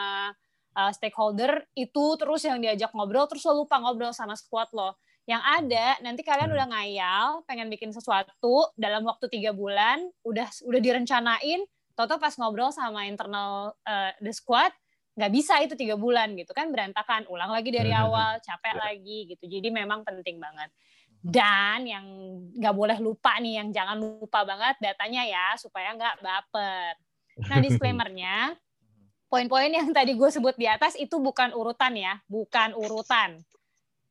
uh, 0.77 0.91
stakeholder 0.93 1.65
itu 1.73 2.05
terus 2.21 2.45
yang 2.45 2.61
diajak 2.61 2.93
ngobrol 2.93 3.25
terus 3.25 3.41
lo 3.49 3.65
lupa 3.65 3.81
ngobrol 3.81 4.13
sama 4.13 4.37
squad 4.37 4.69
lo 4.69 5.01
yang 5.23 5.39
ada 5.39 5.95
nanti 6.03 6.19
kalian 6.19 6.51
hmm. 6.51 6.55
udah 6.59 6.67
ngayal 6.67 7.27
pengen 7.47 7.71
bikin 7.71 7.95
sesuatu 7.95 8.75
dalam 8.75 9.07
waktu 9.07 9.31
tiga 9.31 9.55
bulan 9.55 10.03
udah 10.27 10.47
udah 10.67 10.81
direncanain 10.83 11.63
toto 11.95 12.19
pas 12.19 12.35
ngobrol 12.35 12.75
sama 12.75 13.07
internal 13.07 13.71
uh, 13.87 14.11
the 14.19 14.35
squad 14.35 14.73
nggak 15.13 15.31
bisa 15.31 15.61
itu 15.61 15.77
tiga 15.77 15.95
bulan 15.95 16.33
gitu 16.33 16.51
kan 16.51 16.73
berantakan 16.73 17.29
ulang 17.29 17.53
lagi 17.53 17.69
dari 17.69 17.93
hmm. 17.93 18.01
awal 18.03 18.31
capek 18.41 18.75
ya. 18.75 18.81
lagi 18.81 19.17
gitu 19.31 19.45
jadi 19.47 19.69
memang 19.69 20.03
penting 20.03 20.41
banget 20.41 20.73
dan 21.23 21.87
yang 21.87 22.03
nggak 22.59 22.75
boleh 22.75 22.97
lupa 22.99 23.39
nih 23.39 23.63
yang 23.63 23.71
jangan 23.71 23.95
lupa 23.95 24.43
banget 24.43 24.75
datanya 24.83 25.23
ya 25.23 25.47
supaya 25.55 25.95
nggak 25.95 26.19
baper 26.19 26.93
nah 27.47 27.57
disclaimernya 27.63 28.59
poin-poin 29.31 29.71
yang 29.71 29.87
tadi 29.95 30.19
gue 30.19 30.29
sebut 30.33 30.59
di 30.59 30.67
atas 30.67 30.99
itu 30.99 31.15
bukan 31.21 31.55
urutan 31.55 31.95
ya 31.95 32.19
bukan 32.27 32.75
urutan 32.75 33.39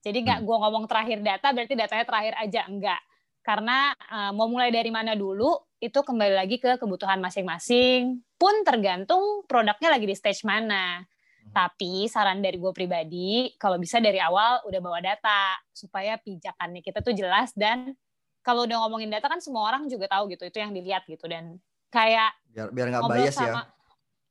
jadi 0.03 0.19
nggak 0.27 0.39
hmm. 0.43 0.47
gue 0.51 0.57
ngomong 0.59 0.85
terakhir 0.91 1.19
data 1.23 1.55
berarti 1.55 1.75
datanya 1.79 2.05
terakhir 2.05 2.35
aja 2.43 2.63
enggak. 2.67 3.01
Karena 3.43 3.91
uh, 3.95 4.31
mau 4.35 4.47
mulai 4.47 4.71
dari 4.71 4.91
mana 4.91 5.15
dulu 5.19 5.55
itu 5.83 5.99
kembali 5.99 6.35
lagi 6.35 6.59
ke 6.59 6.79
kebutuhan 6.79 7.19
masing-masing. 7.23 8.23
Pun 8.39 8.55
tergantung 8.67 9.47
produknya 9.47 9.91
lagi 9.95 10.07
di 10.07 10.15
stage 10.15 10.43
mana. 10.43 11.03
Hmm. 11.03 11.51
Tapi 11.55 12.07
saran 12.11 12.43
dari 12.43 12.59
gue 12.59 12.71
pribadi, 12.75 13.51
kalau 13.59 13.79
bisa 13.79 13.99
dari 13.99 14.19
awal 14.19 14.63
udah 14.67 14.81
bawa 14.83 14.99
data 15.03 15.59
supaya 15.75 16.19
pijakannya 16.19 16.83
kita 16.83 17.03
tuh 17.03 17.15
jelas 17.15 17.51
dan 17.55 17.95
kalau 18.43 18.67
udah 18.67 18.79
ngomongin 18.87 19.11
data 19.11 19.31
kan 19.31 19.39
semua 19.39 19.71
orang 19.71 19.87
juga 19.87 20.11
tahu 20.11 20.27
gitu 20.35 20.51
itu 20.51 20.59
yang 20.59 20.75
dilihat 20.75 21.07
gitu 21.07 21.31
dan 21.31 21.63
kayak 21.95 22.35
biar 22.51 22.69
biar 22.75 22.87
nggak 22.91 23.07
bias 23.07 23.39
ya. 23.39 23.39
sama, 23.39 23.63
ya 23.63 23.82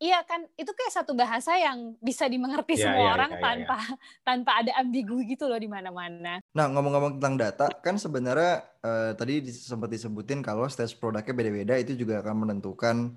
Iya 0.01 0.25
kan, 0.25 0.50
itu 0.58 0.74
kayak 0.74 0.98
satu 0.98 1.13
bahasa 1.13 1.53
yang 1.62 1.93
bisa 2.01 2.25
dimengerti 2.25 2.74
yeah, 2.74 2.89
semua 2.89 3.05
yeah, 3.05 3.13
orang 3.13 3.31
yeah, 3.38 3.43
tanpa 3.46 3.77
yeah. 3.77 3.98
tanpa 4.25 4.51
ada 4.58 4.72
ambigu 4.81 5.22
gitu 5.29 5.46
loh 5.46 5.62
di 5.62 5.70
mana-mana. 5.70 6.41
Nah 6.41 6.65
ngomong-ngomong 6.74 7.22
tentang 7.22 7.38
data, 7.38 7.70
kan 7.86 8.01
sebenarnya 8.01 8.65
uh, 8.81 9.13
tadi 9.13 9.46
sempat 9.53 9.93
disebutin 9.93 10.41
kalau 10.41 10.65
stage 10.65 10.98
produknya 10.98 11.38
beda-beda 11.38 11.77
itu 11.77 11.93
juga 11.93 12.17
akan 12.25 12.50
menentukan 12.50 13.13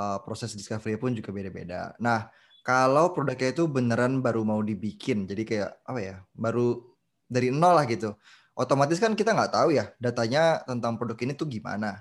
uh, 0.00 0.24
proses 0.24 0.56
discovery 0.56 0.96
pun 0.96 1.12
juga 1.12 1.36
beda-beda. 1.36 1.92
Nah 2.00 2.32
kalau 2.64 3.12
produknya 3.12 3.52
itu 3.52 3.68
beneran 3.68 4.24
baru 4.24 4.40
mau 4.40 4.64
dibikin. 4.64 5.28
Jadi 5.28 5.44
kayak 5.44 5.84
apa 5.84 6.00
ya? 6.00 6.16
Baru 6.32 6.96
dari 7.28 7.52
nol 7.52 7.76
lah 7.76 7.84
gitu. 7.84 8.16
Otomatis 8.56 8.96
kan 8.96 9.12
kita 9.12 9.36
nggak 9.36 9.52
tahu 9.52 9.76
ya 9.76 9.92
datanya 10.00 10.64
tentang 10.64 10.96
produk 10.96 11.20
ini 11.28 11.36
tuh 11.36 11.44
gimana. 11.44 12.00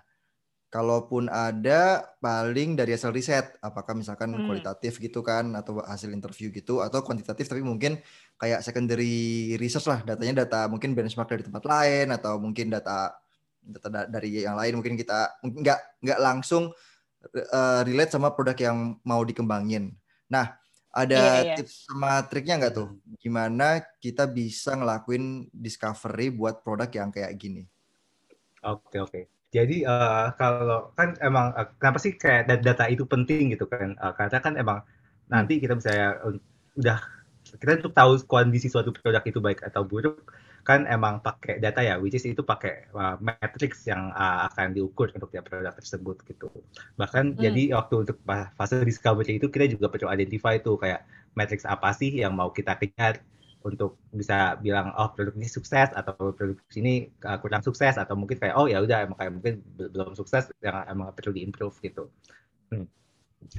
Kalaupun 0.71 1.27
ada 1.27 1.99
paling 2.23 2.79
dari 2.79 2.95
hasil 2.95 3.11
riset, 3.11 3.59
apakah 3.59 3.91
misalkan 3.91 4.31
Hmm. 4.31 4.39
kualitatif 4.39 5.03
gitu 5.03 5.19
kan 5.19 5.51
atau 5.59 5.83
hasil 5.83 6.07
interview 6.15 6.47
gitu 6.47 6.79
atau 6.79 7.03
kuantitatif 7.03 7.51
tapi 7.51 7.59
mungkin 7.59 7.99
kayak 8.39 8.63
secondary 8.63 9.51
research 9.59 9.91
lah 9.91 9.99
datanya 10.07 10.47
data 10.47 10.71
mungkin 10.71 10.95
benchmark 10.95 11.27
dari 11.27 11.43
tempat 11.43 11.63
lain 11.67 12.07
atau 12.15 12.39
mungkin 12.39 12.71
data 12.71 13.19
data 13.59 13.87
da- 13.91 14.09
dari 14.09 14.47
yang 14.47 14.55
lain 14.55 14.79
mungkin 14.79 14.95
kita 14.95 15.43
nggak 15.43 15.79
nggak 16.07 16.19
langsung 16.23 16.71
eh, 17.35 17.81
relate 17.87 18.11
sama 18.15 18.33
produk 18.33 18.57
yang 18.57 18.77
mau 19.05 19.21
dikembangin. 19.27 19.93
Nah, 20.31 20.57
ada 20.91 21.21
Iya, 21.21 21.43
iya. 21.45 21.55
tips 21.55 21.87
sama 21.87 22.19
triknya 22.27 22.55
nggak 22.59 22.73
tuh? 22.75 22.89
Gimana 23.21 23.79
kita 24.03 24.27
bisa 24.27 24.75
ngelakuin 24.75 25.47
discovery 25.53 26.27
buat 26.33 26.63
produk 26.65 26.89
yang 26.91 27.09
kayak 27.13 27.31
gini? 27.39 27.63
Oke 28.63 28.97
oke. 29.01 29.29
Jadi 29.51 29.75
eh, 29.83 30.25
kalau 30.39 30.95
kan 30.97 31.09
emang 31.27 31.45
eh, 31.59 31.67
kenapa 31.79 31.99
sih 32.03 32.13
kayak 32.15 32.41
da- 32.49 32.63
data 32.67 32.85
itu 32.93 33.03
penting 33.03 33.51
gitu 33.53 33.65
kan? 33.67 33.89
Eh, 33.99 34.13
karena 34.17 34.37
kan 34.45 34.53
emang 34.61 34.79
nanti 35.31 35.53
kita 35.63 35.73
bisa 35.79 35.91
eh, 36.25 36.33
udah 36.79 36.97
kita 37.61 37.71
untuk 37.83 37.93
tahu 37.99 38.11
kondisi 38.31 38.67
suatu 38.71 38.91
produk 38.95 39.23
itu 39.27 39.39
baik 39.43 39.59
atau 39.67 39.83
buruk 39.83 40.31
kan 40.63 40.85
emang 40.85 41.19
pakai 41.25 41.57
data 41.57 41.81
ya, 41.81 41.97
which 41.97 42.13
is 42.13 42.21
itu 42.23 42.45
pakai 42.45 42.85
uh, 42.93 43.17
matrix 43.17 43.89
yang 43.89 44.13
uh, 44.13 44.45
akan 44.45 44.77
diukur 44.77 45.09
untuk 45.09 45.33
tiap 45.33 45.49
produk 45.49 45.73
tersebut 45.73 46.21
gitu. 46.29 46.47
Bahkan 47.01 47.35
Hmm. 47.35 47.41
jadi 47.41 47.73
waktu 47.73 47.95
untuk 48.05 48.17
fase 48.57 48.85
discovery 48.85 49.41
itu 49.41 49.49
kita 49.49 49.65
juga 49.73 49.89
perlu 49.89 50.07
identify 50.13 50.61
tuh 50.61 50.77
kayak 50.77 51.01
matrix 51.33 51.65
apa 51.65 51.89
sih 51.97 52.13
yang 52.21 52.37
mau 52.37 52.53
kita 52.53 52.77
kejar 52.77 53.25
untuk 53.61 54.01
bisa 54.09 54.57
bilang 54.57 54.93
oh 54.97 55.13
produk 55.13 55.37
ini 55.37 55.47
sukses 55.49 55.89
atau 55.93 56.33
produk 56.33 56.57
ini 56.77 57.13
uh, 57.25 57.37
kurang 57.37 57.61
sukses 57.61 57.97
atau 57.97 58.17
mungkin 58.17 58.41
kayak 58.41 58.57
oh 58.57 58.65
ya 58.65 58.81
udah 58.81 59.05
emang 59.05 59.17
kayak 59.17 59.33
mungkin 59.37 59.53
be- 59.77 59.89
belum 59.93 60.17
sukses 60.17 60.49
yang 60.65 60.81
emang 60.89 61.13
perlu 61.13 61.33
diimprove 61.33 61.77
gitu. 61.81 62.09
Hmm. 62.73 62.89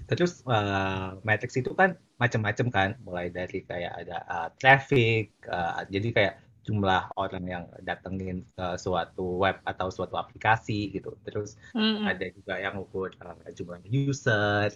Terus 0.07 0.47
uh, 0.47 1.19
matrix 1.27 1.59
itu 1.59 1.75
kan 1.75 1.99
macam-macam 2.23 2.67
kan, 2.71 2.91
mulai 3.03 3.35
dari 3.35 3.67
kayak 3.67 4.07
ada 4.07 4.23
uh, 4.31 4.49
traffic, 4.63 5.35
uh, 5.51 5.83
jadi 5.91 6.09
kayak 6.15 6.35
jumlah 6.63 7.11
orang 7.19 7.45
yang 7.51 7.65
datengin 7.83 8.47
ke 8.55 8.67
suatu 8.79 9.43
web 9.43 9.59
atau 9.67 9.91
suatu 9.91 10.15
aplikasi 10.15 10.95
gitu. 10.95 11.19
Terus 11.27 11.59
Mm-mm. 11.75 12.07
ada 12.07 12.31
juga 12.31 12.63
yang 12.63 12.79
ukur 12.79 13.11
uh, 13.27 13.51
jumlah 13.51 13.83
user, 13.91 14.71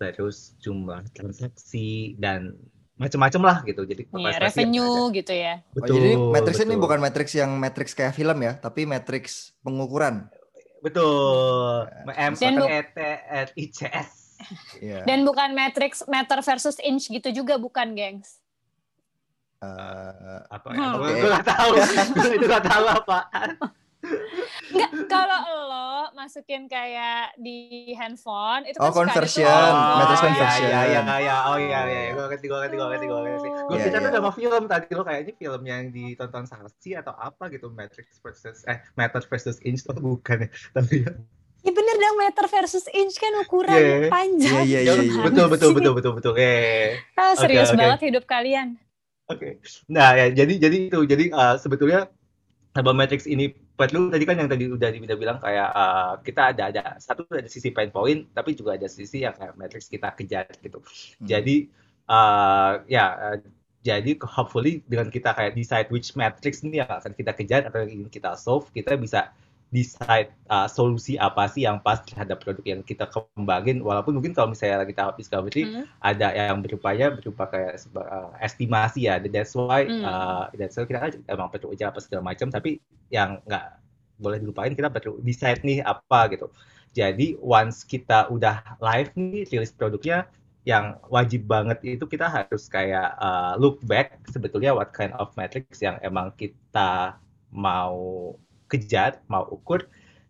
terus 0.00 0.56
jumlah 0.64 1.04
transaksi 1.12 2.16
dan 2.16 2.56
macam-macam 2.96 3.42
lah 3.42 3.56
gitu. 3.62 3.82
Jadi 3.82 4.02
Iya, 4.06 4.28
ada. 4.30 4.40
revenue 4.42 5.12
gitu 5.12 5.32
ya. 5.32 5.60
Oh, 5.74 5.84
jadi 5.84 6.10
Betul, 6.12 6.32
matrix 6.32 6.56
ini 6.58 6.66
betul. 6.70 6.82
bukan 6.82 6.98
matrix 6.98 7.28
yang 7.32 7.50
matrix 7.54 7.88
kayak 7.92 8.12
film 8.12 8.38
ya, 8.40 8.52
tapi 8.54 8.84
matrix 8.84 9.24
pengukuran. 9.60 10.28
betul. 10.78 11.88
M 12.06 12.32
Dan 12.32 12.54
bu- 12.56 12.68
E 12.68 12.80
T 12.86 12.98
R 13.26 13.48
I 13.52 13.64
C 13.68 13.78
S. 13.84 14.10
Iya. 14.78 15.02
Dan 15.02 15.24
bukan 15.24 15.50
matrix 15.50 16.04
meter 16.06 16.38
versus 16.40 16.76
inch 16.78 17.08
gitu 17.08 17.32
juga 17.34 17.56
bukan, 17.56 17.92
gengs. 17.92 18.38
Eh, 19.58 20.38
Apa 20.46 20.68
Hmm. 20.68 20.76
ya? 20.76 20.88
Oke. 20.94 21.12
Gue 21.16 21.30
gak 21.32 21.46
tahu. 21.48 21.70
Gue 22.14 22.32
itu 22.34 22.46
gak 22.46 22.64
tahu 22.66 22.84
apaan. 22.86 23.48
Enggak, 24.66 24.90
kalau 25.06 25.40
lo 25.66 25.90
masukin 26.12 26.66
kayak 26.66 27.34
di 27.36 27.58
handphone 27.92 28.64
itu 28.64 28.76
Oh, 28.76 28.88
kan 28.88 29.08
tuh 29.08 29.24
conversion. 29.24 29.46
logo. 29.46 29.96
Matrix 29.96 30.16
iya, 30.16 30.24
conversion. 30.26 30.68
Iya, 30.68 30.80
iya, 30.86 31.00
iya. 31.18 31.36
Oh 31.46 31.56
iya, 31.56 31.80
iya. 31.84 32.00
Gue 32.12 32.24
ngerti, 32.26 32.46
gue 32.46 32.58
ngerti, 32.58 32.74
gue 32.74 32.88
ngerti, 32.88 33.06
gue 33.06 33.20
ngerti. 33.20 33.48
Gue 33.48 33.76
Iya, 33.76 33.84
pikir 33.84 33.92
iya. 33.94 34.04
tuh 34.04 34.12
sama 34.14 34.30
film 34.32 34.62
tadi 34.66 34.86
lo 34.90 35.02
kayaknya 35.02 35.32
film 35.34 35.62
yang 35.64 35.82
ditonton 35.88 36.44
Sarsi 36.44 36.90
atau 36.92 37.14
apa 37.14 37.44
gitu 37.48 37.66
Matrix 37.70 38.18
versus 38.18 38.62
eh 38.64 38.78
Matrix 38.94 39.24
versus 39.26 39.56
Inch 39.62 39.80
tuh 39.80 39.94
bukan 39.94 40.44
ya. 40.44 40.48
Tapi 40.72 40.94
ya. 41.02 41.12
Ya 41.62 41.74
bener 41.74 41.96
dong 41.98 42.14
meter 42.14 42.46
versus 42.46 42.86
inch 42.88 43.18
kan 43.18 43.32
ukuran 43.42 43.74
Iya. 43.74 44.06
panjang. 44.06 44.62
Iya, 44.62 44.80
iya, 44.86 44.92
iya, 44.94 45.02
iya. 45.02 45.22
betul, 45.26 45.46
betul, 45.50 45.70
betul, 45.74 45.92
betul, 45.98 46.12
betul. 46.14 46.34
Eh. 46.38 46.94
Ah, 47.18 47.34
Oke, 47.34 47.42
serius 47.42 47.74
oke. 47.74 47.78
banget 47.82 48.00
hidup 48.06 48.22
kalian. 48.22 48.78
Oke. 49.26 49.58
Nah, 49.90 50.14
ya 50.14 50.30
jadi 50.30 50.62
jadi 50.62 50.76
itu. 50.86 51.02
Jadi 51.02 51.34
uh, 51.34 51.58
sebetulnya 51.58 52.06
Herbal 52.70 52.94
Matrix 52.94 53.26
ini 53.26 53.50
perlu 53.76 54.08
tadi 54.08 54.24
kan 54.24 54.40
yang 54.40 54.48
tadi 54.48 54.72
udah 54.72 54.88
udah 54.88 55.18
bilang 55.20 55.38
kayak 55.38 55.68
uh, 55.70 56.12
kita 56.24 56.56
ada 56.56 56.62
ada 56.72 56.82
satu 56.96 57.28
ada 57.28 57.46
sisi 57.46 57.70
pain 57.76 57.92
point 57.92 58.24
tapi 58.32 58.56
juga 58.56 58.74
ada 58.74 58.88
sisi 58.88 59.22
yang 59.22 59.36
kayak 59.36 59.54
matrix 59.54 59.92
kita 59.92 60.16
kejar 60.16 60.48
gitu. 60.64 60.80
Hmm. 60.80 61.28
Jadi 61.28 61.68
uh, 62.08 62.80
ya 62.88 63.04
uh, 63.12 63.38
jadi 63.86 64.18
hopefully 64.24 64.82
dengan 64.88 65.12
kita 65.12 65.30
kayak 65.36 65.54
decide 65.54 65.88
which 65.94 66.16
matrix 66.18 66.64
ini 66.66 66.82
yang 66.82 66.90
akan 66.90 67.12
kita 67.14 67.32
kejar 67.36 67.60
atau 67.70 67.86
yang 67.86 68.02
ingin 68.02 68.10
kita 68.10 68.34
solve, 68.34 68.66
kita 68.74 68.98
bisa 68.98 69.30
decide 69.74 70.30
uh, 70.46 70.70
solusi 70.70 71.18
apa 71.18 71.50
sih 71.50 71.66
yang 71.66 71.82
pas 71.82 71.98
terhadap 72.06 72.38
produk 72.38 72.62
yang 72.64 72.80
kita 72.86 73.10
kembangin 73.10 73.82
walaupun 73.82 74.14
mungkin 74.14 74.30
kalau 74.32 74.54
misalnya 74.54 74.86
lagi 74.86 74.94
tahap 74.94 75.18
discovery 75.18 75.66
Hmm. 75.66 75.84
ada 75.98 76.30
yang 76.32 76.62
berupaya 76.62 77.10
berupa 77.10 77.50
kayak 77.50 77.74
uh, 77.98 78.30
estimasi 78.38 79.10
ya 79.10 79.18
that's 79.18 79.52
why 79.58 79.90
Hmm. 79.90 80.06
uh, 80.06 80.46
that's 80.54 80.78
why 80.78 80.86
kita 80.86 80.98
kan 81.02 81.12
emang 81.26 81.50
perlu 81.50 81.74
uji 81.74 81.82
apa 81.82 81.98
segala 81.98 82.22
macam 82.30 82.46
tapi 82.54 82.78
yang 83.10 83.42
nggak 83.42 83.64
boleh 84.22 84.38
dilupain 84.40 84.72
kita 84.72 84.88
perlu 84.88 85.18
decide 85.20 85.60
nih 85.66 85.82
apa 85.84 86.30
gitu 86.32 86.46
jadi 86.96 87.36
once 87.42 87.84
kita 87.84 88.30
udah 88.32 88.78
live 88.80 89.10
nih 89.18 89.44
rilis 89.50 89.74
produknya 89.74 90.30
yang 90.66 90.98
wajib 91.12 91.46
banget 91.46 91.78
itu 91.84 92.04
kita 92.10 92.26
harus 92.26 92.66
kayak 92.66 93.14
uh, 93.22 93.54
look 93.60 93.78
back 93.86 94.18
sebetulnya 94.30 94.74
what 94.74 94.90
kind 94.94 95.14
of 95.18 95.30
metrics 95.38 95.78
yang 95.82 95.94
emang 96.02 96.32
kita 96.34 97.18
mau 97.54 98.34
kejar 98.66 99.22
mau 99.30 99.46
ukur 99.48 99.86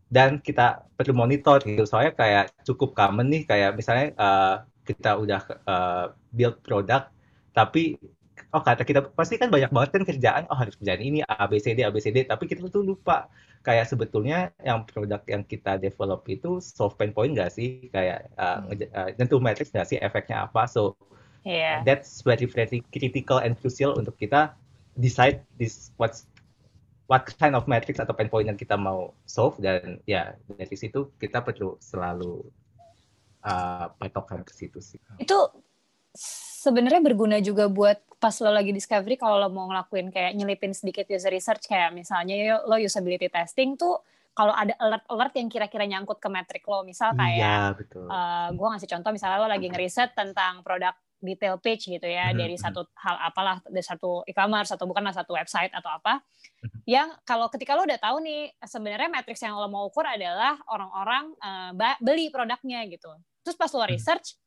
dan 0.06 0.38
kita 0.38 0.86
perlu 0.94 1.26
monitor 1.26 1.58
gitu. 1.66 1.82
Soalnya 1.82 2.14
kayak 2.14 2.44
cukup 2.62 2.94
common 2.94 3.26
nih 3.32 3.42
kayak 3.48 3.74
misalnya 3.74 4.14
uh, 4.16 4.56
kita 4.86 5.18
udah 5.18 5.40
uh, 5.66 6.04
build 6.30 6.62
produk 6.62 7.10
tapi 7.56 7.98
oh 8.52 8.62
kata 8.62 8.86
kita 8.86 9.00
pasti 9.16 9.40
kan 9.40 9.48
banyak 9.50 9.72
banget 9.72 9.90
kan 9.96 10.04
kerjaan 10.06 10.42
oh 10.52 10.56
harus 10.56 10.76
kerjaan 10.78 11.02
ini 11.02 11.24
A 11.26 11.48
B 11.50 11.58
C 11.58 11.74
D 11.74 11.82
A 11.82 11.90
B 11.90 11.98
C 11.98 12.14
D 12.14 12.22
tapi 12.22 12.46
kita 12.46 12.68
tuh 12.70 12.86
lupa 12.86 13.26
kayak 13.66 13.90
sebetulnya 13.90 14.54
yang 14.62 14.86
produk 14.86 15.18
yang 15.26 15.42
kita 15.42 15.74
develop 15.80 16.22
itu 16.30 16.62
soft 16.62 16.94
pain 17.00 17.10
point 17.10 17.34
nggak 17.34 17.50
sih? 17.50 17.90
Kayak 17.90 18.30
uh, 18.38 18.62
uh, 18.94 19.10
tentu 19.18 19.42
matrix 19.42 19.74
nggak 19.74 19.88
sih 19.90 19.98
efeknya 19.98 20.46
apa? 20.46 20.70
So 20.70 20.94
Iya. 21.46 21.86
that's 21.86 22.26
very 22.26 22.50
very 22.50 22.82
critical 22.90 23.38
and 23.38 23.54
crucial 23.54 23.94
untuk 23.94 24.18
kita 24.18 24.58
decide 24.98 25.46
this 25.62 25.94
what's 25.94 26.26
what 27.06 27.22
kind 27.38 27.54
of 27.54 27.66
matrix 27.70 28.02
atau 28.02 28.14
pain 28.14 28.30
point 28.30 28.46
yang 28.50 28.58
kita 28.58 28.75
mau 28.75 29.14
solve 29.26 29.58
dan 29.62 30.02
ya 30.06 30.34
dari 30.46 30.76
situ 30.76 31.14
kita 31.18 31.42
perlu 31.42 31.78
selalu 31.78 32.42
uh, 33.46 33.86
patokan 33.98 34.42
ke 34.42 34.52
situ 34.54 34.78
sih. 34.82 34.98
Itu 35.22 35.50
sebenarnya 36.66 36.98
berguna 36.98 37.38
juga 37.38 37.70
buat 37.70 38.02
pas 38.18 38.34
lo 38.42 38.50
lagi 38.50 38.75
discovery 38.75 39.14
kalau 39.14 39.38
lo 39.38 39.48
mau 39.52 39.70
ngelakuin 39.70 40.10
kayak 40.10 40.34
nyelipin 40.34 40.75
sedikit 40.75 41.06
user 41.06 41.30
research 41.30 41.68
kayak 41.70 41.94
misalnya 41.94 42.58
lo 42.64 42.75
usability 42.80 43.30
testing 43.30 43.78
tuh 43.78 44.02
kalau 44.36 44.52
ada 44.52 44.76
alert-alert 44.76 45.32
yang 45.38 45.48
kira-kira 45.48 45.84
nyangkut 45.88 46.20
ke 46.20 46.28
metrik 46.28 46.64
lo 46.68 46.82
misal 46.84 47.14
kayak 47.16 47.40
Iya 47.40 47.60
betul. 47.76 48.04
eh 48.08 48.48
gue 48.52 48.66
ngasih 48.66 48.88
contoh 48.88 49.10
misalnya 49.14 49.38
lo 49.40 49.48
lagi 49.48 49.68
ngeriset 49.68 50.16
tentang 50.16 50.64
produk 50.66 50.96
detail 51.26 51.59
page 51.59 51.90
gitu 51.90 52.06
ya 52.06 52.30
Mhm, 52.30 52.38
dari 52.38 52.54
mhm. 52.54 52.62
satu 52.62 52.87
hal 52.95 53.16
apalah 53.21 53.59
dari 53.66 53.83
satu 53.83 54.23
e-commerce 54.25 54.71
atau 54.71 54.87
bukanlah 54.87 55.11
satu 55.11 55.35
website 55.35 55.75
atau 55.75 55.90
apa 55.90 56.23
Mhm. 56.62 56.78
yang 56.87 57.09
kalau 57.23 57.50
ketika 57.50 57.75
lo 57.75 57.83
udah 57.83 57.99
tahu 57.99 58.23
nih 58.23 58.54
sebenarnya 58.62 59.11
matriks 59.11 59.42
yang 59.42 59.59
lo 59.59 59.66
mau 59.66 59.85
ukur 59.85 60.06
adalah 60.06 60.54
orang-orang 60.66 61.35
ba- 61.75 61.99
beli 61.99 62.30
produknya 62.30 62.87
gitu 62.87 63.11
terus 63.42 63.59
pas 63.59 63.68
lo 63.68 63.83
Mhm. 63.83 63.90
research 63.90 64.38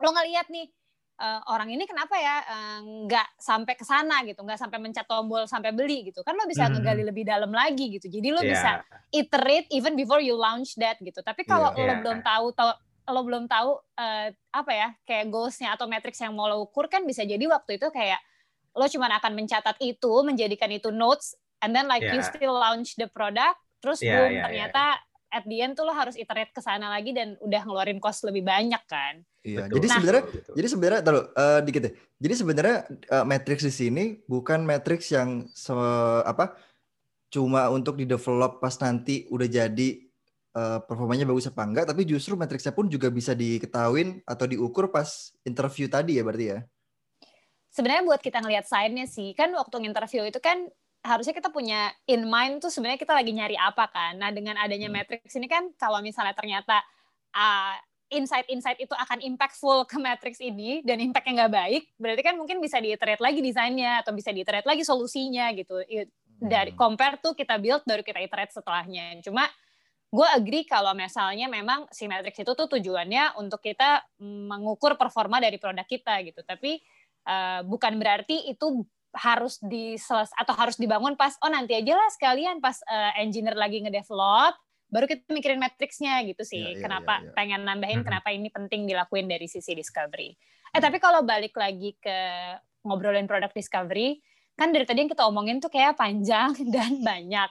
lo 0.00 0.10
ngeliat 0.10 0.48
nih 0.48 0.72
eh, 1.14 1.40
orang 1.46 1.70
ini 1.70 1.86
kenapa 1.86 2.18
ya 2.18 2.42
eh, 2.42 2.78
nggak 3.06 3.38
sampai 3.38 3.78
ke 3.78 3.86
sana 3.86 4.26
gitu 4.26 4.42
nggak 4.42 4.58
sampai 4.58 4.82
mencet 4.82 5.06
tombol 5.06 5.46
sampai 5.46 5.70
beli 5.70 6.10
gitu 6.10 6.26
kan 6.26 6.34
lo 6.34 6.42
bisa 6.42 6.66
Mhm. 6.66 6.74
ngegali 6.74 7.02
lebih 7.06 7.22
dalam 7.22 7.54
lagi 7.54 7.86
gitu 7.94 8.10
jadi 8.10 8.34
lo 8.34 8.42
Iya. 8.42 8.50
bisa 8.50 8.70
iterate 9.14 9.70
even 9.70 9.94
before 9.94 10.18
you 10.18 10.34
launch 10.34 10.74
that 10.74 10.98
gitu. 10.98 11.22
Tapi 11.22 11.46
kalau 11.46 11.70
Iya. 11.70 11.86
lo 11.86 11.92
Iya. 11.94 12.00
belum 12.02 12.18
tahu 12.18 12.46
tahu 12.50 12.70
lo 13.04 13.20
belum 13.20 13.44
tahu 13.44 13.76
eh, 13.96 14.32
apa 14.48 14.72
ya 14.72 14.88
kayak 15.04 15.28
goalsnya 15.28 15.76
atau 15.76 15.84
matrix 15.84 16.16
yang 16.20 16.32
mau 16.32 16.48
lo 16.48 16.64
ukur 16.64 16.88
kan 16.88 17.04
bisa 17.04 17.20
jadi 17.20 17.44
waktu 17.44 17.76
itu 17.76 17.92
kayak 17.92 18.20
lo 18.74 18.88
cuma 18.88 19.06
akan 19.12 19.32
mencatat 19.36 19.76
itu 19.80 20.12
menjadikan 20.24 20.72
itu 20.72 20.88
notes 20.88 21.36
and 21.60 21.76
then 21.76 21.84
like 21.84 22.02
you 22.02 22.18
Iya. 22.18 22.26
still 22.26 22.54
launch 22.56 22.96
the 22.96 23.06
product 23.06 23.60
terus 23.78 24.00
Iya, 24.00 24.16
boom 24.16 24.30
iya, 24.32 24.42
ternyata 24.48 24.82
at 25.28 25.44
the 25.44 25.58
end 25.60 25.74
tuh 25.74 25.84
lo 25.84 25.92
harus 25.92 26.14
iterate 26.14 26.54
ke 26.54 26.62
sana 26.62 26.88
lagi 26.88 27.10
dan 27.10 27.34
udah 27.42 27.62
ngeluarin 27.66 27.98
cost 27.98 28.22
lebih 28.22 28.46
banyak 28.46 28.80
kan. 28.86 29.20
Iya. 29.42 29.66
Betul, 29.66 29.74
Jadi 29.76 29.86
Nah. 29.86 29.94
sebenarnya 29.98 30.22
betul. 30.30 30.52
Jadi 30.54 30.66
sebenarnya 30.70 31.00
taruh 31.02 31.24
eh, 31.28 31.60
dikit 31.66 31.82
deh. 31.84 31.94
Jadi 32.22 32.34
sebenarnya 32.38 32.76
eh, 32.88 33.24
matrix 33.26 33.58
di 33.66 33.72
sini 33.74 34.04
bukan 34.24 34.62
matrix 34.62 35.10
yang 35.10 35.44
se 35.50 35.74
apa 36.24 36.54
cuma 37.28 37.66
untuk 37.68 37.98
di 37.98 38.06
develop 38.06 38.62
pas 38.62 38.78
nanti 38.78 39.26
udah 39.26 39.50
jadi 39.50 40.03
uh, 40.54 40.80
performanya 40.86 41.26
bagus 41.26 41.50
apa 41.50 41.62
enggak, 41.66 41.84
tapi 41.90 42.06
justru 42.06 42.38
matriksnya 42.38 42.72
pun 42.72 42.86
juga 42.86 43.10
bisa 43.10 43.34
diketahuin 43.34 44.22
atau 44.24 44.46
diukur 44.48 44.88
pas 44.88 45.34
interview 45.44 45.90
tadi 45.90 46.16
ya 46.16 46.22
berarti 46.24 46.46
ya? 46.54 46.58
Sebenarnya 47.74 48.06
buat 48.06 48.22
kita 48.22 48.38
ngelihat 48.38 48.70
sign-nya 48.70 49.10
sih, 49.10 49.34
kan 49.34 49.50
waktu 49.50 49.82
interview 49.82 50.22
itu 50.22 50.38
kan 50.38 50.70
harusnya 51.04 51.36
kita 51.36 51.52
punya 51.52 51.92
in 52.08 52.24
mind 52.24 52.64
tuh 52.64 52.72
sebenarnya 52.72 52.96
kita 52.96 53.12
lagi 53.12 53.34
nyari 53.34 53.58
apa 53.60 53.90
kan. 53.92 54.16
Nah 54.16 54.32
dengan 54.32 54.56
adanya 54.56 54.88
hmm. 54.88 54.96
matrix 54.96 55.36
ini 55.36 55.50
kan 55.50 55.68
kalau 55.76 56.00
misalnya 56.00 56.32
ternyata 56.32 56.80
uh, 57.36 57.76
insight-insight 58.08 58.78
itu 58.78 58.94
akan 58.94 59.20
impactful 59.20 59.84
ke 59.90 59.98
matrix 60.00 60.38
ini 60.38 60.80
dan 60.86 61.02
impactnya 61.02 61.44
nggak 61.44 61.52
baik, 61.52 61.82
berarti 61.98 62.22
kan 62.22 62.34
mungkin 62.38 62.62
bisa 62.62 62.78
diiterate 62.78 63.20
lagi 63.20 63.42
desainnya 63.42 64.00
atau 64.06 64.14
bisa 64.14 64.30
diiterate 64.30 64.64
lagi 64.64 64.86
solusinya 64.86 65.50
gitu. 65.52 65.82
Dari 66.38 66.72
hmm. 66.72 66.78
compare 66.78 67.18
tuh 67.18 67.34
kita 67.34 67.58
build 67.58 67.82
baru 67.84 68.06
kita 68.06 68.22
iterate 68.22 68.54
setelahnya. 68.54 69.18
Cuma 69.20 69.44
gue 70.14 70.28
agree 70.30 70.62
kalau 70.62 70.94
misalnya 70.94 71.50
memang 71.50 71.90
si 71.90 72.06
matrix 72.06 72.38
itu 72.38 72.54
tuh 72.54 72.70
tujuannya 72.70 73.34
untuk 73.42 73.58
kita 73.58 74.06
mengukur 74.22 74.94
performa 74.94 75.42
dari 75.42 75.58
produk 75.58 75.82
kita 75.82 76.22
gitu. 76.22 76.46
Tapi 76.46 76.78
uh, 77.26 77.66
bukan 77.66 77.98
berarti 77.98 78.46
itu 78.46 78.86
harus 79.14 79.58
diseles 79.62 80.30
atau 80.34 80.54
harus 80.54 80.78
dibangun 80.78 81.14
pas 81.14 81.34
oh 81.42 81.50
nanti 81.50 81.74
aja 81.74 81.94
lah 81.94 82.10
sekalian 82.14 82.58
pas 82.58 82.78
uh, 82.86 83.14
engineer 83.18 83.54
lagi 83.54 83.78
ngedevelop 83.78 84.58
baru 84.90 85.06
kita 85.06 85.30
mikirin 85.34 85.58
matriksnya 85.58 86.22
gitu 86.22 86.46
sih. 86.46 86.62
Yeah, 86.62 86.78
yeah, 86.78 86.82
kenapa 86.86 87.14
yeah, 87.18 87.26
yeah. 87.26 87.34
pengen 87.34 87.60
nambahin 87.66 88.06
kenapa 88.06 88.30
ini 88.30 88.50
penting 88.54 88.86
dilakuin 88.86 89.26
dari 89.26 89.50
sisi 89.50 89.74
discovery. 89.74 90.30
Eh 90.70 90.78
tapi 90.78 91.02
kalau 91.02 91.26
balik 91.26 91.58
lagi 91.58 91.98
ke 91.98 92.18
ngobrolin 92.86 93.26
produk 93.26 93.50
discovery 93.50 94.22
kan 94.54 94.70
dari 94.70 94.86
tadi 94.86 95.02
yang 95.02 95.10
kita 95.10 95.26
omongin 95.26 95.58
tuh 95.58 95.74
kayak 95.74 95.98
panjang 95.98 96.54
dan 96.74 97.02
banyak 97.02 97.50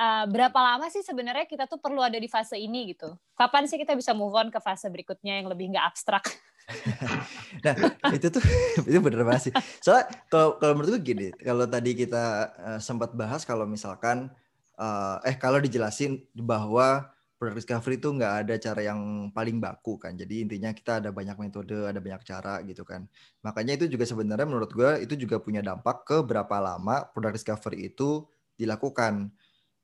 uh, 0.00 0.24
berapa 0.24 0.56
lama 0.56 0.88
sih 0.88 1.04
sebenarnya 1.04 1.44
kita 1.44 1.68
tuh 1.68 1.76
perlu 1.76 2.00
ada 2.00 2.16
di 2.16 2.26
fase 2.26 2.56
ini 2.56 2.96
gitu? 2.96 3.12
Kapan 3.36 3.68
sih 3.68 3.76
kita 3.76 3.92
bisa 3.92 4.16
move 4.16 4.32
on 4.32 4.48
ke 4.48 4.56
fase 4.58 4.88
berikutnya 4.88 5.44
yang 5.44 5.52
lebih 5.52 5.76
nggak 5.76 5.84
abstrak? 5.84 6.24
nah 7.66 7.74
itu 8.14 8.30
tuh 8.30 8.42
itu 8.88 8.98
bener 8.98 9.22
banget 9.28 9.50
sih. 9.50 9.54
Soalnya 9.84 10.08
kalau 10.32 10.56
kalau 10.56 10.72
menurut 10.80 10.96
gue 10.96 11.02
gini, 11.04 11.28
kalau 11.36 11.68
tadi 11.68 11.92
kita 11.92 12.24
uh, 12.56 12.80
sempat 12.80 13.12
bahas 13.12 13.44
kalau 13.44 13.68
misalkan 13.68 14.32
uh, 14.80 15.20
eh 15.28 15.36
kalau 15.36 15.60
dijelasin 15.60 16.24
bahwa 16.32 17.12
product 17.40 17.64
discovery 17.64 17.96
itu 17.96 18.12
nggak 18.12 18.34
ada 18.44 18.54
cara 18.60 18.80
yang 18.84 19.32
paling 19.32 19.58
baku 19.58 19.96
kan. 19.96 20.12
Jadi 20.12 20.44
intinya 20.44 20.76
kita 20.76 21.00
ada 21.00 21.08
banyak 21.08 21.40
metode, 21.40 21.88
ada 21.88 21.96
banyak 21.96 22.22
cara 22.22 22.60
gitu 22.68 22.84
kan. 22.84 23.08
Makanya 23.40 23.80
itu 23.80 23.88
juga 23.88 24.04
sebenarnya 24.04 24.44
menurut 24.44 24.70
gue 24.70 25.00
itu 25.00 25.16
juga 25.16 25.40
punya 25.40 25.64
dampak 25.64 26.04
ke 26.04 26.16
berapa 26.20 26.56
lama 26.60 27.08
product 27.10 27.40
discovery 27.40 27.88
itu 27.88 28.28
dilakukan. 28.60 29.32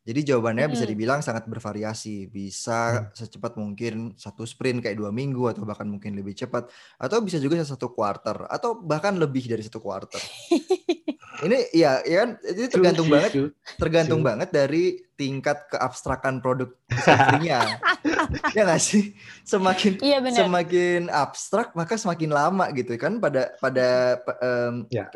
Jadi 0.07 0.23
jawabannya 0.23 0.71
hmm. 0.71 0.75
bisa 0.79 0.85
dibilang 0.87 1.19
sangat 1.19 1.51
bervariasi, 1.51 2.31
bisa 2.31 3.11
hmm. 3.11 3.19
secepat 3.19 3.59
mungkin 3.59 4.15
satu 4.15 4.47
sprint 4.47 4.87
kayak 4.87 4.95
dua 4.95 5.11
minggu 5.11 5.51
atau 5.51 5.67
bahkan 5.67 5.91
mungkin 5.91 6.15
lebih 6.15 6.39
cepat, 6.39 6.71
atau 6.95 7.19
bisa 7.27 7.43
juga 7.43 7.59
satu 7.67 7.91
quarter 7.91 8.47
atau 8.47 8.79
bahkan 8.79 9.19
lebih 9.19 9.51
dari 9.51 9.67
satu 9.67 9.83
quarter. 9.83 10.23
ini 11.45 11.59
ya, 11.75 12.07
ya 12.07 12.23
kan 12.23 12.31
itu 12.39 12.71
tergantung 12.71 13.11
banget, 13.11 13.33
tergantung 13.77 14.21
banget 14.23 14.49
dari 14.55 15.03
tingkat 15.19 15.67
keabstrakan 15.75 16.39
produk 16.39 16.71
discovery-nya. 16.87 17.83
ya 18.57 18.63
nggak 18.63 18.79
sih? 18.79 19.11
Semakin 19.43 19.99
iya, 20.07 20.23
semakin 20.23 21.11
abstrak 21.11 21.75
maka 21.75 21.99
semakin 21.99 22.31
lama 22.31 22.71
gitu 22.79 22.95
kan 22.95 23.19
pada 23.19 23.59
pada 23.59 24.23
um, 24.39 24.87
ya. 24.87 25.11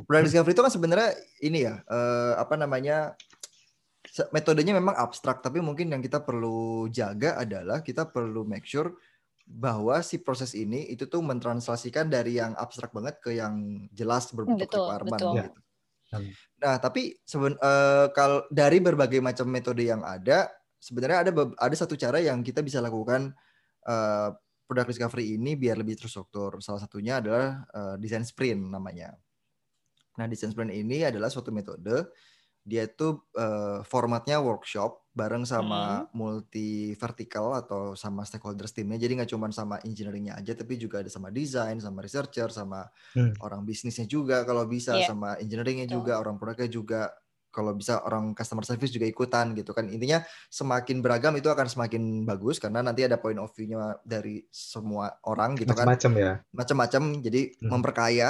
Product 0.00 0.32
discovery 0.32 0.54
itu 0.56 0.62
kan 0.64 0.72
sebenarnya 0.72 1.10
ini 1.44 1.58
ya 1.66 1.82
uh, 1.84 2.40
apa 2.40 2.56
namanya 2.56 3.18
metodenya 4.34 4.74
memang 4.74 4.98
abstrak 4.98 5.38
tapi 5.38 5.62
mungkin 5.62 5.94
yang 5.94 6.02
kita 6.02 6.22
perlu 6.22 6.90
jaga 6.90 7.38
adalah 7.38 7.80
kita 7.80 8.10
perlu 8.10 8.42
make 8.42 8.66
sure 8.66 8.90
bahwa 9.50 9.98
si 10.06 10.22
proses 10.22 10.54
ini 10.54 10.86
itu 10.90 11.10
tuh 11.10 11.18
mentranslasikan 11.22 12.06
dari 12.06 12.38
yang 12.38 12.54
abstrak 12.54 12.94
banget 12.94 13.18
ke 13.18 13.34
yang 13.34 13.86
jelas 13.90 14.30
berbentuk 14.30 14.70
betul, 14.70 14.86
requirement 14.86 15.18
betul. 15.18 15.34
gitu. 15.42 15.60
Nah, 16.58 16.76
tapi 16.82 17.14
seben, 17.22 17.54
uh, 17.58 18.10
kalau 18.10 18.42
dari 18.50 18.82
berbagai 18.82 19.22
macam 19.22 19.46
metode 19.46 19.86
yang 19.86 20.02
ada, 20.02 20.50
sebenarnya 20.78 21.26
ada 21.26 21.30
ada 21.54 21.74
satu 21.78 21.94
cara 21.94 22.18
yang 22.18 22.42
kita 22.42 22.66
bisa 22.66 22.82
lakukan 22.82 23.30
uh, 23.86 24.34
product 24.66 24.90
discovery 24.94 25.38
ini 25.38 25.54
biar 25.54 25.78
lebih 25.78 25.98
terstruktur. 25.98 26.58
Salah 26.62 26.82
satunya 26.82 27.22
adalah 27.22 27.62
uh, 27.70 27.94
design 27.98 28.26
sprint 28.26 28.70
namanya. 28.70 29.14
Nah, 30.18 30.26
design 30.26 30.50
sprint 30.50 30.74
ini 30.74 31.06
adalah 31.06 31.30
suatu 31.30 31.54
metode 31.54 32.10
dia 32.64 32.84
itu 32.84 33.24
uh, 33.36 33.80
formatnya 33.88 34.38
workshop 34.38 35.00
bareng 35.10 35.42
sama 35.42 36.06
hmm. 36.06 36.14
multi 36.14 36.94
vertical 36.94 37.56
atau 37.56 37.98
sama 37.98 38.22
stakeholders 38.22 38.70
timnya 38.70 39.00
jadi 39.00 39.20
nggak 39.20 39.30
cuma 39.34 39.50
sama 39.50 39.82
engineeringnya 39.82 40.38
aja 40.38 40.54
tapi 40.54 40.78
juga 40.78 41.02
ada 41.02 41.10
sama 41.10 41.34
desain 41.34 41.82
sama 41.82 41.98
researcher 42.04 42.48
sama 42.54 42.86
hmm. 43.18 43.42
orang 43.42 43.66
bisnisnya 43.66 44.06
juga 44.06 44.46
kalau 44.46 44.64
bisa 44.70 44.94
yeah. 44.94 45.08
sama 45.10 45.34
engineeringnya 45.42 45.90
juga 45.90 46.20
orang 46.22 46.38
produknya 46.38 46.70
juga 46.70 47.10
kalau 47.50 47.74
bisa 47.74 47.98
orang 48.06 48.30
customer 48.32 48.62
service 48.62 48.94
juga 48.94 49.10
ikutan 49.10 49.50
gitu 49.58 49.74
kan 49.74 49.90
intinya 49.90 50.22
semakin 50.46 51.02
beragam 51.02 51.34
itu 51.34 51.50
akan 51.50 51.66
semakin 51.66 52.22
bagus 52.22 52.62
karena 52.62 52.78
nanti 52.80 53.02
ada 53.02 53.18
point 53.18 53.42
of 53.42 53.50
view-nya 53.50 53.98
dari 54.06 54.46
semua 54.54 55.18
orang 55.26 55.58
gitu 55.58 55.74
macem 55.74 55.82
-macem 55.82 55.90
kan 55.90 55.98
macam-macam 55.98 56.12
ya 56.14 56.32
macam-macam 56.54 57.02
jadi 57.18 57.40
hmm. 57.50 57.66
memperkaya 57.66 58.28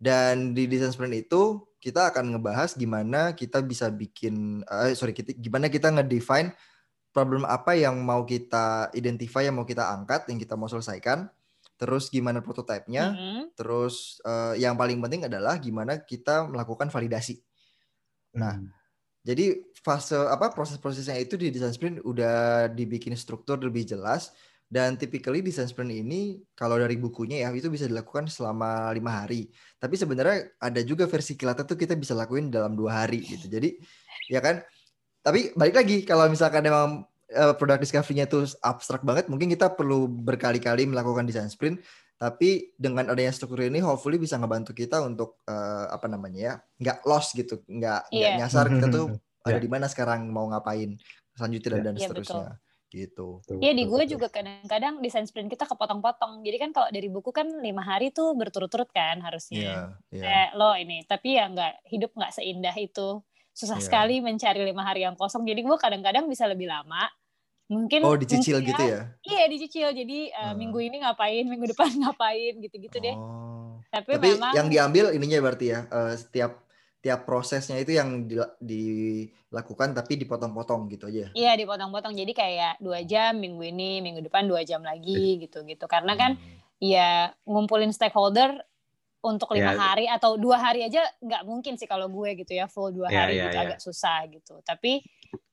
dan 0.00 0.56
di 0.56 0.64
desain 0.64 0.90
sprint 0.90 1.28
itu 1.28 1.60
kita 1.76 2.08
akan 2.08 2.36
ngebahas 2.36 2.72
gimana 2.72 3.36
kita 3.36 3.60
bisa 3.60 3.92
bikin 3.92 4.64
uh, 4.64 4.88
sorry 4.96 5.12
kita, 5.12 5.36
gimana 5.36 5.68
kita 5.68 5.92
ngedefine 5.92 6.56
problem 7.12 7.44
apa 7.44 7.76
yang 7.76 8.00
mau 8.00 8.24
kita 8.24 8.88
identify 8.96 9.44
yang 9.44 9.60
mau 9.60 9.68
kita 9.68 9.92
angkat 9.92 10.24
yang 10.32 10.40
kita 10.40 10.56
mau 10.56 10.72
selesaikan 10.72 11.28
terus 11.76 12.08
gimana 12.08 12.40
prototipenya 12.40 13.12
mm-hmm. 13.12 13.40
terus 13.56 14.20
uh, 14.24 14.56
yang 14.56 14.76
paling 14.76 15.00
penting 15.04 15.28
adalah 15.28 15.60
gimana 15.60 16.00
kita 16.00 16.48
melakukan 16.48 16.88
validasi 16.88 17.44
nah 18.32 18.56
mm. 18.56 18.68
jadi 19.24 19.60
fase 19.80 20.16
apa 20.16 20.52
proses-prosesnya 20.52 21.16
itu 21.20 21.40
di 21.40 21.52
design 21.52 21.72
sprint 21.76 21.96
udah 22.04 22.68
dibikin 22.72 23.16
struktur 23.16 23.60
lebih 23.60 23.84
jelas 23.84 24.32
dan 24.70 24.94
typically 24.94 25.42
design 25.42 25.66
sprint 25.66 25.90
ini 25.90 26.38
kalau 26.54 26.78
dari 26.78 26.94
bukunya 26.94 27.42
ya 27.42 27.50
itu 27.50 27.66
bisa 27.66 27.90
dilakukan 27.90 28.30
selama 28.30 28.94
lima 28.94 29.26
hari. 29.26 29.50
Tapi 29.82 29.98
sebenarnya 29.98 30.54
ada 30.62 30.80
juga 30.86 31.10
versi 31.10 31.34
kilatnya 31.34 31.66
tuh 31.66 31.74
kita 31.74 31.98
bisa 31.98 32.14
lakuin 32.14 32.54
dalam 32.54 32.78
dua 32.78 33.02
hari 33.02 33.18
gitu. 33.26 33.50
Jadi 33.50 33.74
ya 34.30 34.38
kan. 34.38 34.62
Tapi 35.20 35.52
balik 35.52 35.76
lagi 35.76 35.96
kalau 36.06 36.30
misalkan 36.32 36.64
memang 36.64 37.04
uh, 37.34 37.54
product 37.58 37.82
discovery-nya 37.84 38.24
tuh 38.30 38.46
abstrak 38.62 39.04
banget, 39.04 39.28
mungkin 39.28 39.52
kita 39.52 39.74
perlu 39.74 40.06
berkali-kali 40.08 40.86
melakukan 40.86 41.26
design 41.26 41.50
sprint. 41.50 41.82
Tapi 42.16 42.72
dengan 42.76 43.12
adanya 43.12 43.32
struktur 43.32 43.64
ini, 43.64 43.84
hopefully 43.84 44.16
bisa 44.16 44.40
ngebantu 44.40 44.72
kita 44.72 45.00
untuk 45.04 45.40
uh, 45.44 45.92
apa 45.92 46.08
namanya 46.08 46.40
ya, 46.40 46.54
nggak 46.80 46.98
lost 47.04 47.36
gitu, 47.36 47.64
nggak 47.64 48.12
yeah. 48.12 48.40
nyasar 48.40 48.68
kita 48.68 48.86
tuh 48.92 49.06
ada 49.48 49.56
yeah. 49.56 49.60
di 49.60 49.68
mana 49.68 49.88
sekarang 49.88 50.28
mau 50.28 50.48
ngapain 50.52 51.00
selanjutnya 51.36 51.68
dan, 51.68 51.76
yeah. 51.76 51.84
dan 51.84 51.94
iya, 51.96 52.04
seterusnya. 52.04 52.44
Yeah, 52.44 52.69
gitu. 52.90 53.38
Iya 53.62 53.72
di 53.72 53.86
gue 53.86 54.02
juga 54.10 54.26
kadang-kadang 54.26 54.98
desain 54.98 55.22
sprint 55.22 55.46
kita 55.46 55.64
kepotong-potong. 55.64 56.42
Jadi 56.42 56.56
kan 56.58 56.70
kalau 56.74 56.88
dari 56.90 57.06
buku 57.06 57.30
kan 57.30 57.46
lima 57.46 57.86
hari 57.86 58.10
tuh 58.10 58.34
berturut-turut 58.34 58.90
kan 58.90 59.22
harusnya. 59.22 59.94
Yeah, 60.10 60.20
yeah. 60.20 60.26
Eh, 60.26 60.58
lo 60.58 60.74
ini, 60.74 61.06
tapi 61.06 61.38
ya 61.38 61.46
nggak 61.46 61.86
hidup 61.86 62.10
nggak 62.18 62.34
seindah 62.34 62.74
itu. 62.74 63.22
Susah 63.54 63.78
yeah. 63.78 63.86
sekali 63.86 64.18
mencari 64.18 64.60
lima 64.66 64.82
hari 64.82 65.06
yang 65.06 65.14
kosong. 65.14 65.46
Jadi 65.46 65.62
gue 65.62 65.78
kadang-kadang 65.78 66.26
bisa 66.26 66.50
lebih 66.50 66.66
lama. 66.66 67.06
Mungkin 67.70 68.02
Oh 68.02 68.18
dicicil 68.18 68.58
mungkin 68.58 68.74
gitu 68.74 68.82
ya? 68.82 69.00
Iya 69.22 69.44
dicicil. 69.46 69.88
Jadi 69.94 70.34
uh, 70.34 70.58
minggu 70.58 70.82
ini 70.82 71.06
ngapain, 71.06 71.46
minggu 71.46 71.70
depan 71.70 71.94
ngapain, 72.02 72.58
gitu-gitu 72.58 72.98
deh. 72.98 73.14
Oh. 73.14 73.78
Tapi, 73.90 74.18
tapi 74.18 74.34
memang 74.34 74.54
yang 74.54 74.70
diambil 74.70 75.10
ininya 75.14 75.38
berarti 75.42 75.66
ya 75.74 75.86
uh, 75.90 76.14
setiap 76.14 76.62
tiap 77.00 77.24
prosesnya 77.24 77.80
itu 77.80 77.96
yang 77.96 78.28
di, 78.28 78.36
dilakukan 78.60 79.96
tapi 79.96 80.20
dipotong-potong 80.20 80.88
gitu 80.92 81.08
aja. 81.08 81.32
Iya 81.32 81.52
dipotong-potong 81.56 82.12
jadi 82.12 82.32
kayak 82.36 82.74
dua 82.84 83.00
jam 83.08 83.40
minggu 83.40 83.64
ini 83.72 84.04
minggu 84.04 84.20
depan 84.20 84.44
dua 84.44 84.60
jam 84.68 84.84
lagi 84.84 85.40
gitu 85.40 85.64
gitu 85.64 85.88
karena 85.88 86.12
kan 86.14 86.36
hmm. 86.36 86.76
ya 86.80 87.32
ngumpulin 87.48 87.92
stakeholder 87.96 88.60
untuk 89.20 89.52
lima 89.52 89.76
ya. 89.76 89.80
hari 89.80 90.04
atau 90.08 90.40
dua 90.40 90.56
hari 90.56 90.84
aja 90.88 91.04
nggak 91.20 91.44
mungkin 91.44 91.76
sih 91.76 91.84
kalau 91.84 92.08
gue 92.08 92.40
gitu 92.40 92.56
ya 92.56 92.64
full 92.68 92.88
dua 92.88 93.12
ya, 93.12 93.24
hari 93.24 93.36
ya, 93.36 93.44
gitu 93.48 93.56
ya. 93.56 93.62
agak 93.68 93.80
susah 93.84 94.18
gitu 94.32 94.54
tapi 94.64 95.04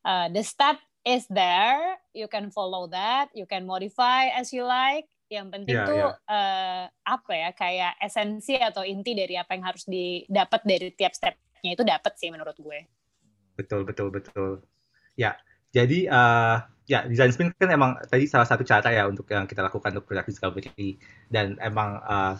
uh, 0.07 0.31
the 0.31 0.39
step 0.39 0.79
is 1.03 1.27
there 1.27 1.99
you 2.15 2.31
can 2.31 2.47
follow 2.47 2.87
that 2.87 3.27
you 3.35 3.43
can 3.43 3.67
modify 3.67 4.31
as 4.31 4.55
you 4.55 4.63
like 4.63 5.07
yang 5.27 5.51
penting 5.51 5.75
yeah, 5.75 5.87
tuh 5.87 5.97
yeah. 5.99 6.13
Uh, 6.27 6.83
apa 7.03 7.31
ya 7.35 7.49
kayak 7.51 7.93
esensi 7.99 8.55
atau 8.55 8.83
inti 8.83 9.11
dari 9.11 9.35
apa 9.35 9.55
yang 9.55 9.65
harus 9.67 9.83
didapat 9.83 10.61
dari 10.63 10.87
tiap 10.95 11.11
stepnya 11.11 11.71
itu 11.75 11.83
dapat 11.83 12.13
sih 12.15 12.31
menurut 12.31 12.55
gue. 12.55 12.87
Betul 13.59 13.83
betul 13.83 14.07
betul. 14.11 14.63
Ya 15.19 15.35
jadi 15.75 16.07
uh, 16.07 16.63
ya 16.87 17.03
design 17.03 17.35
sprint 17.35 17.51
kan 17.59 17.67
emang 17.67 17.99
tadi 18.07 18.23
salah 18.25 18.47
satu 18.47 18.63
cara 18.63 18.87
ya 18.87 19.03
untuk 19.03 19.27
yang 19.27 19.43
kita 19.43 19.59
lakukan 19.59 19.91
untuk 19.91 20.07
product 20.07 20.31
discovery 20.31 20.95
dan 21.27 21.59
emang 21.59 21.99
uh, 22.07 22.39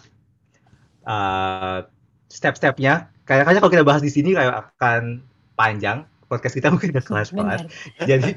uh, 1.04 1.84
step-stepnya 2.32 3.12
kayaknya 3.28 3.60
kalau 3.60 3.72
kita 3.72 3.84
bahas 3.84 4.00
di 4.00 4.08
sini 4.08 4.32
kayak 4.32 4.72
akan 4.72 5.20
panjang 5.52 6.08
podcast 6.28 6.56
kita 6.56 6.68
mungkin 6.72 6.92
udah 6.92 7.04
kelas-kelas. 7.04 7.60
jadi 8.04 8.30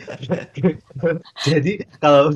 jadi 1.52 1.72
kalau 2.00 2.32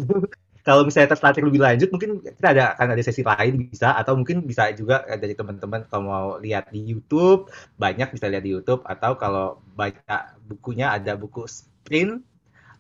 kalau 0.66 0.82
misalnya 0.82 1.14
tertarik 1.14 1.46
lebih 1.46 1.62
lanjut 1.62 1.94
mungkin 1.94 2.26
kita 2.26 2.48
ada 2.58 2.74
akan 2.74 2.98
ada 2.98 3.02
sesi 3.06 3.22
lain 3.22 3.70
bisa 3.70 3.94
atau 3.94 4.18
mungkin 4.18 4.42
bisa 4.42 4.74
juga 4.74 5.06
dari 5.06 5.38
teman-teman 5.38 5.86
kalau 5.86 6.04
mau 6.04 6.28
lihat 6.42 6.74
di 6.74 6.82
YouTube 6.82 7.54
banyak 7.78 8.10
bisa 8.10 8.26
lihat 8.26 8.42
di 8.42 8.52
YouTube 8.58 8.82
atau 8.90 9.14
kalau 9.14 9.62
baca 9.78 10.34
bukunya 10.50 10.90
ada 10.90 11.14
buku 11.14 11.46
Sprint 11.46 12.26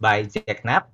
by 0.01 0.25
Jack 0.25 0.65
Knapp 0.65 0.89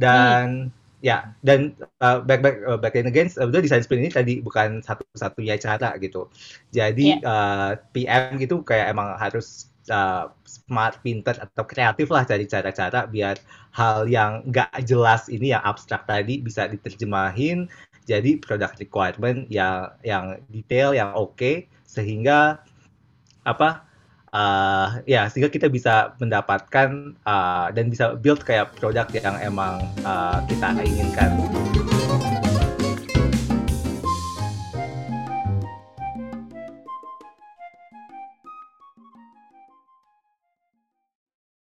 dan 0.00 0.72
hmm. 0.72 1.04
ya 1.04 1.36
dan 1.44 1.76
uh, 2.00 2.24
back 2.24 2.40
back 2.40 2.56
uh, 2.64 2.80
back 2.80 2.96
then 2.96 3.06
again 3.06 3.28
sebetulnya 3.28 3.68
desain 3.68 3.84
sprint 3.84 4.08
ini 4.08 4.10
tadi 4.10 4.34
bukan 4.40 4.80
satu-satunya 4.80 5.60
cara 5.60 5.92
gitu 6.00 6.32
jadi 6.72 7.20
yeah. 7.20 7.28
uh, 7.28 7.70
PM 7.92 8.40
gitu 8.40 8.64
kayak 8.64 8.96
emang 8.96 9.12
harus 9.20 9.68
uh, 9.90 10.30
smart, 10.44 11.00
pinter 11.04 11.36
atau 11.36 11.64
kreatif 11.64 12.08
lah 12.08 12.24
cari 12.24 12.44
cara-cara 12.44 13.08
biar 13.08 13.36
hal 13.74 14.08
yang 14.08 14.44
nggak 14.48 14.70
jelas 14.84 15.28
ini 15.32 15.52
yang 15.52 15.62
abstrak 15.64 16.04
tadi 16.08 16.40
bisa 16.40 16.68
diterjemahin 16.68 17.68
jadi 18.08 18.40
product 18.40 18.80
requirement 18.80 19.44
yang 19.52 19.92
yang 20.00 20.40
detail 20.48 20.96
yang 20.96 21.12
oke 21.12 21.36
okay, 21.36 21.68
sehingga 21.84 22.64
apa 23.44 23.84
uh, 24.32 25.00
ya 25.04 25.28
sehingga 25.28 25.52
kita 25.52 25.68
bisa 25.68 26.16
mendapatkan 26.20 27.16
uh, 27.24 27.68
dan 27.72 27.92
bisa 27.92 28.16
build 28.16 28.44
kayak 28.44 28.72
produk 28.76 29.08
yang 29.12 29.36
emang 29.40 29.84
uh, 30.04 30.40
kita 30.48 30.72
inginkan. 30.84 31.30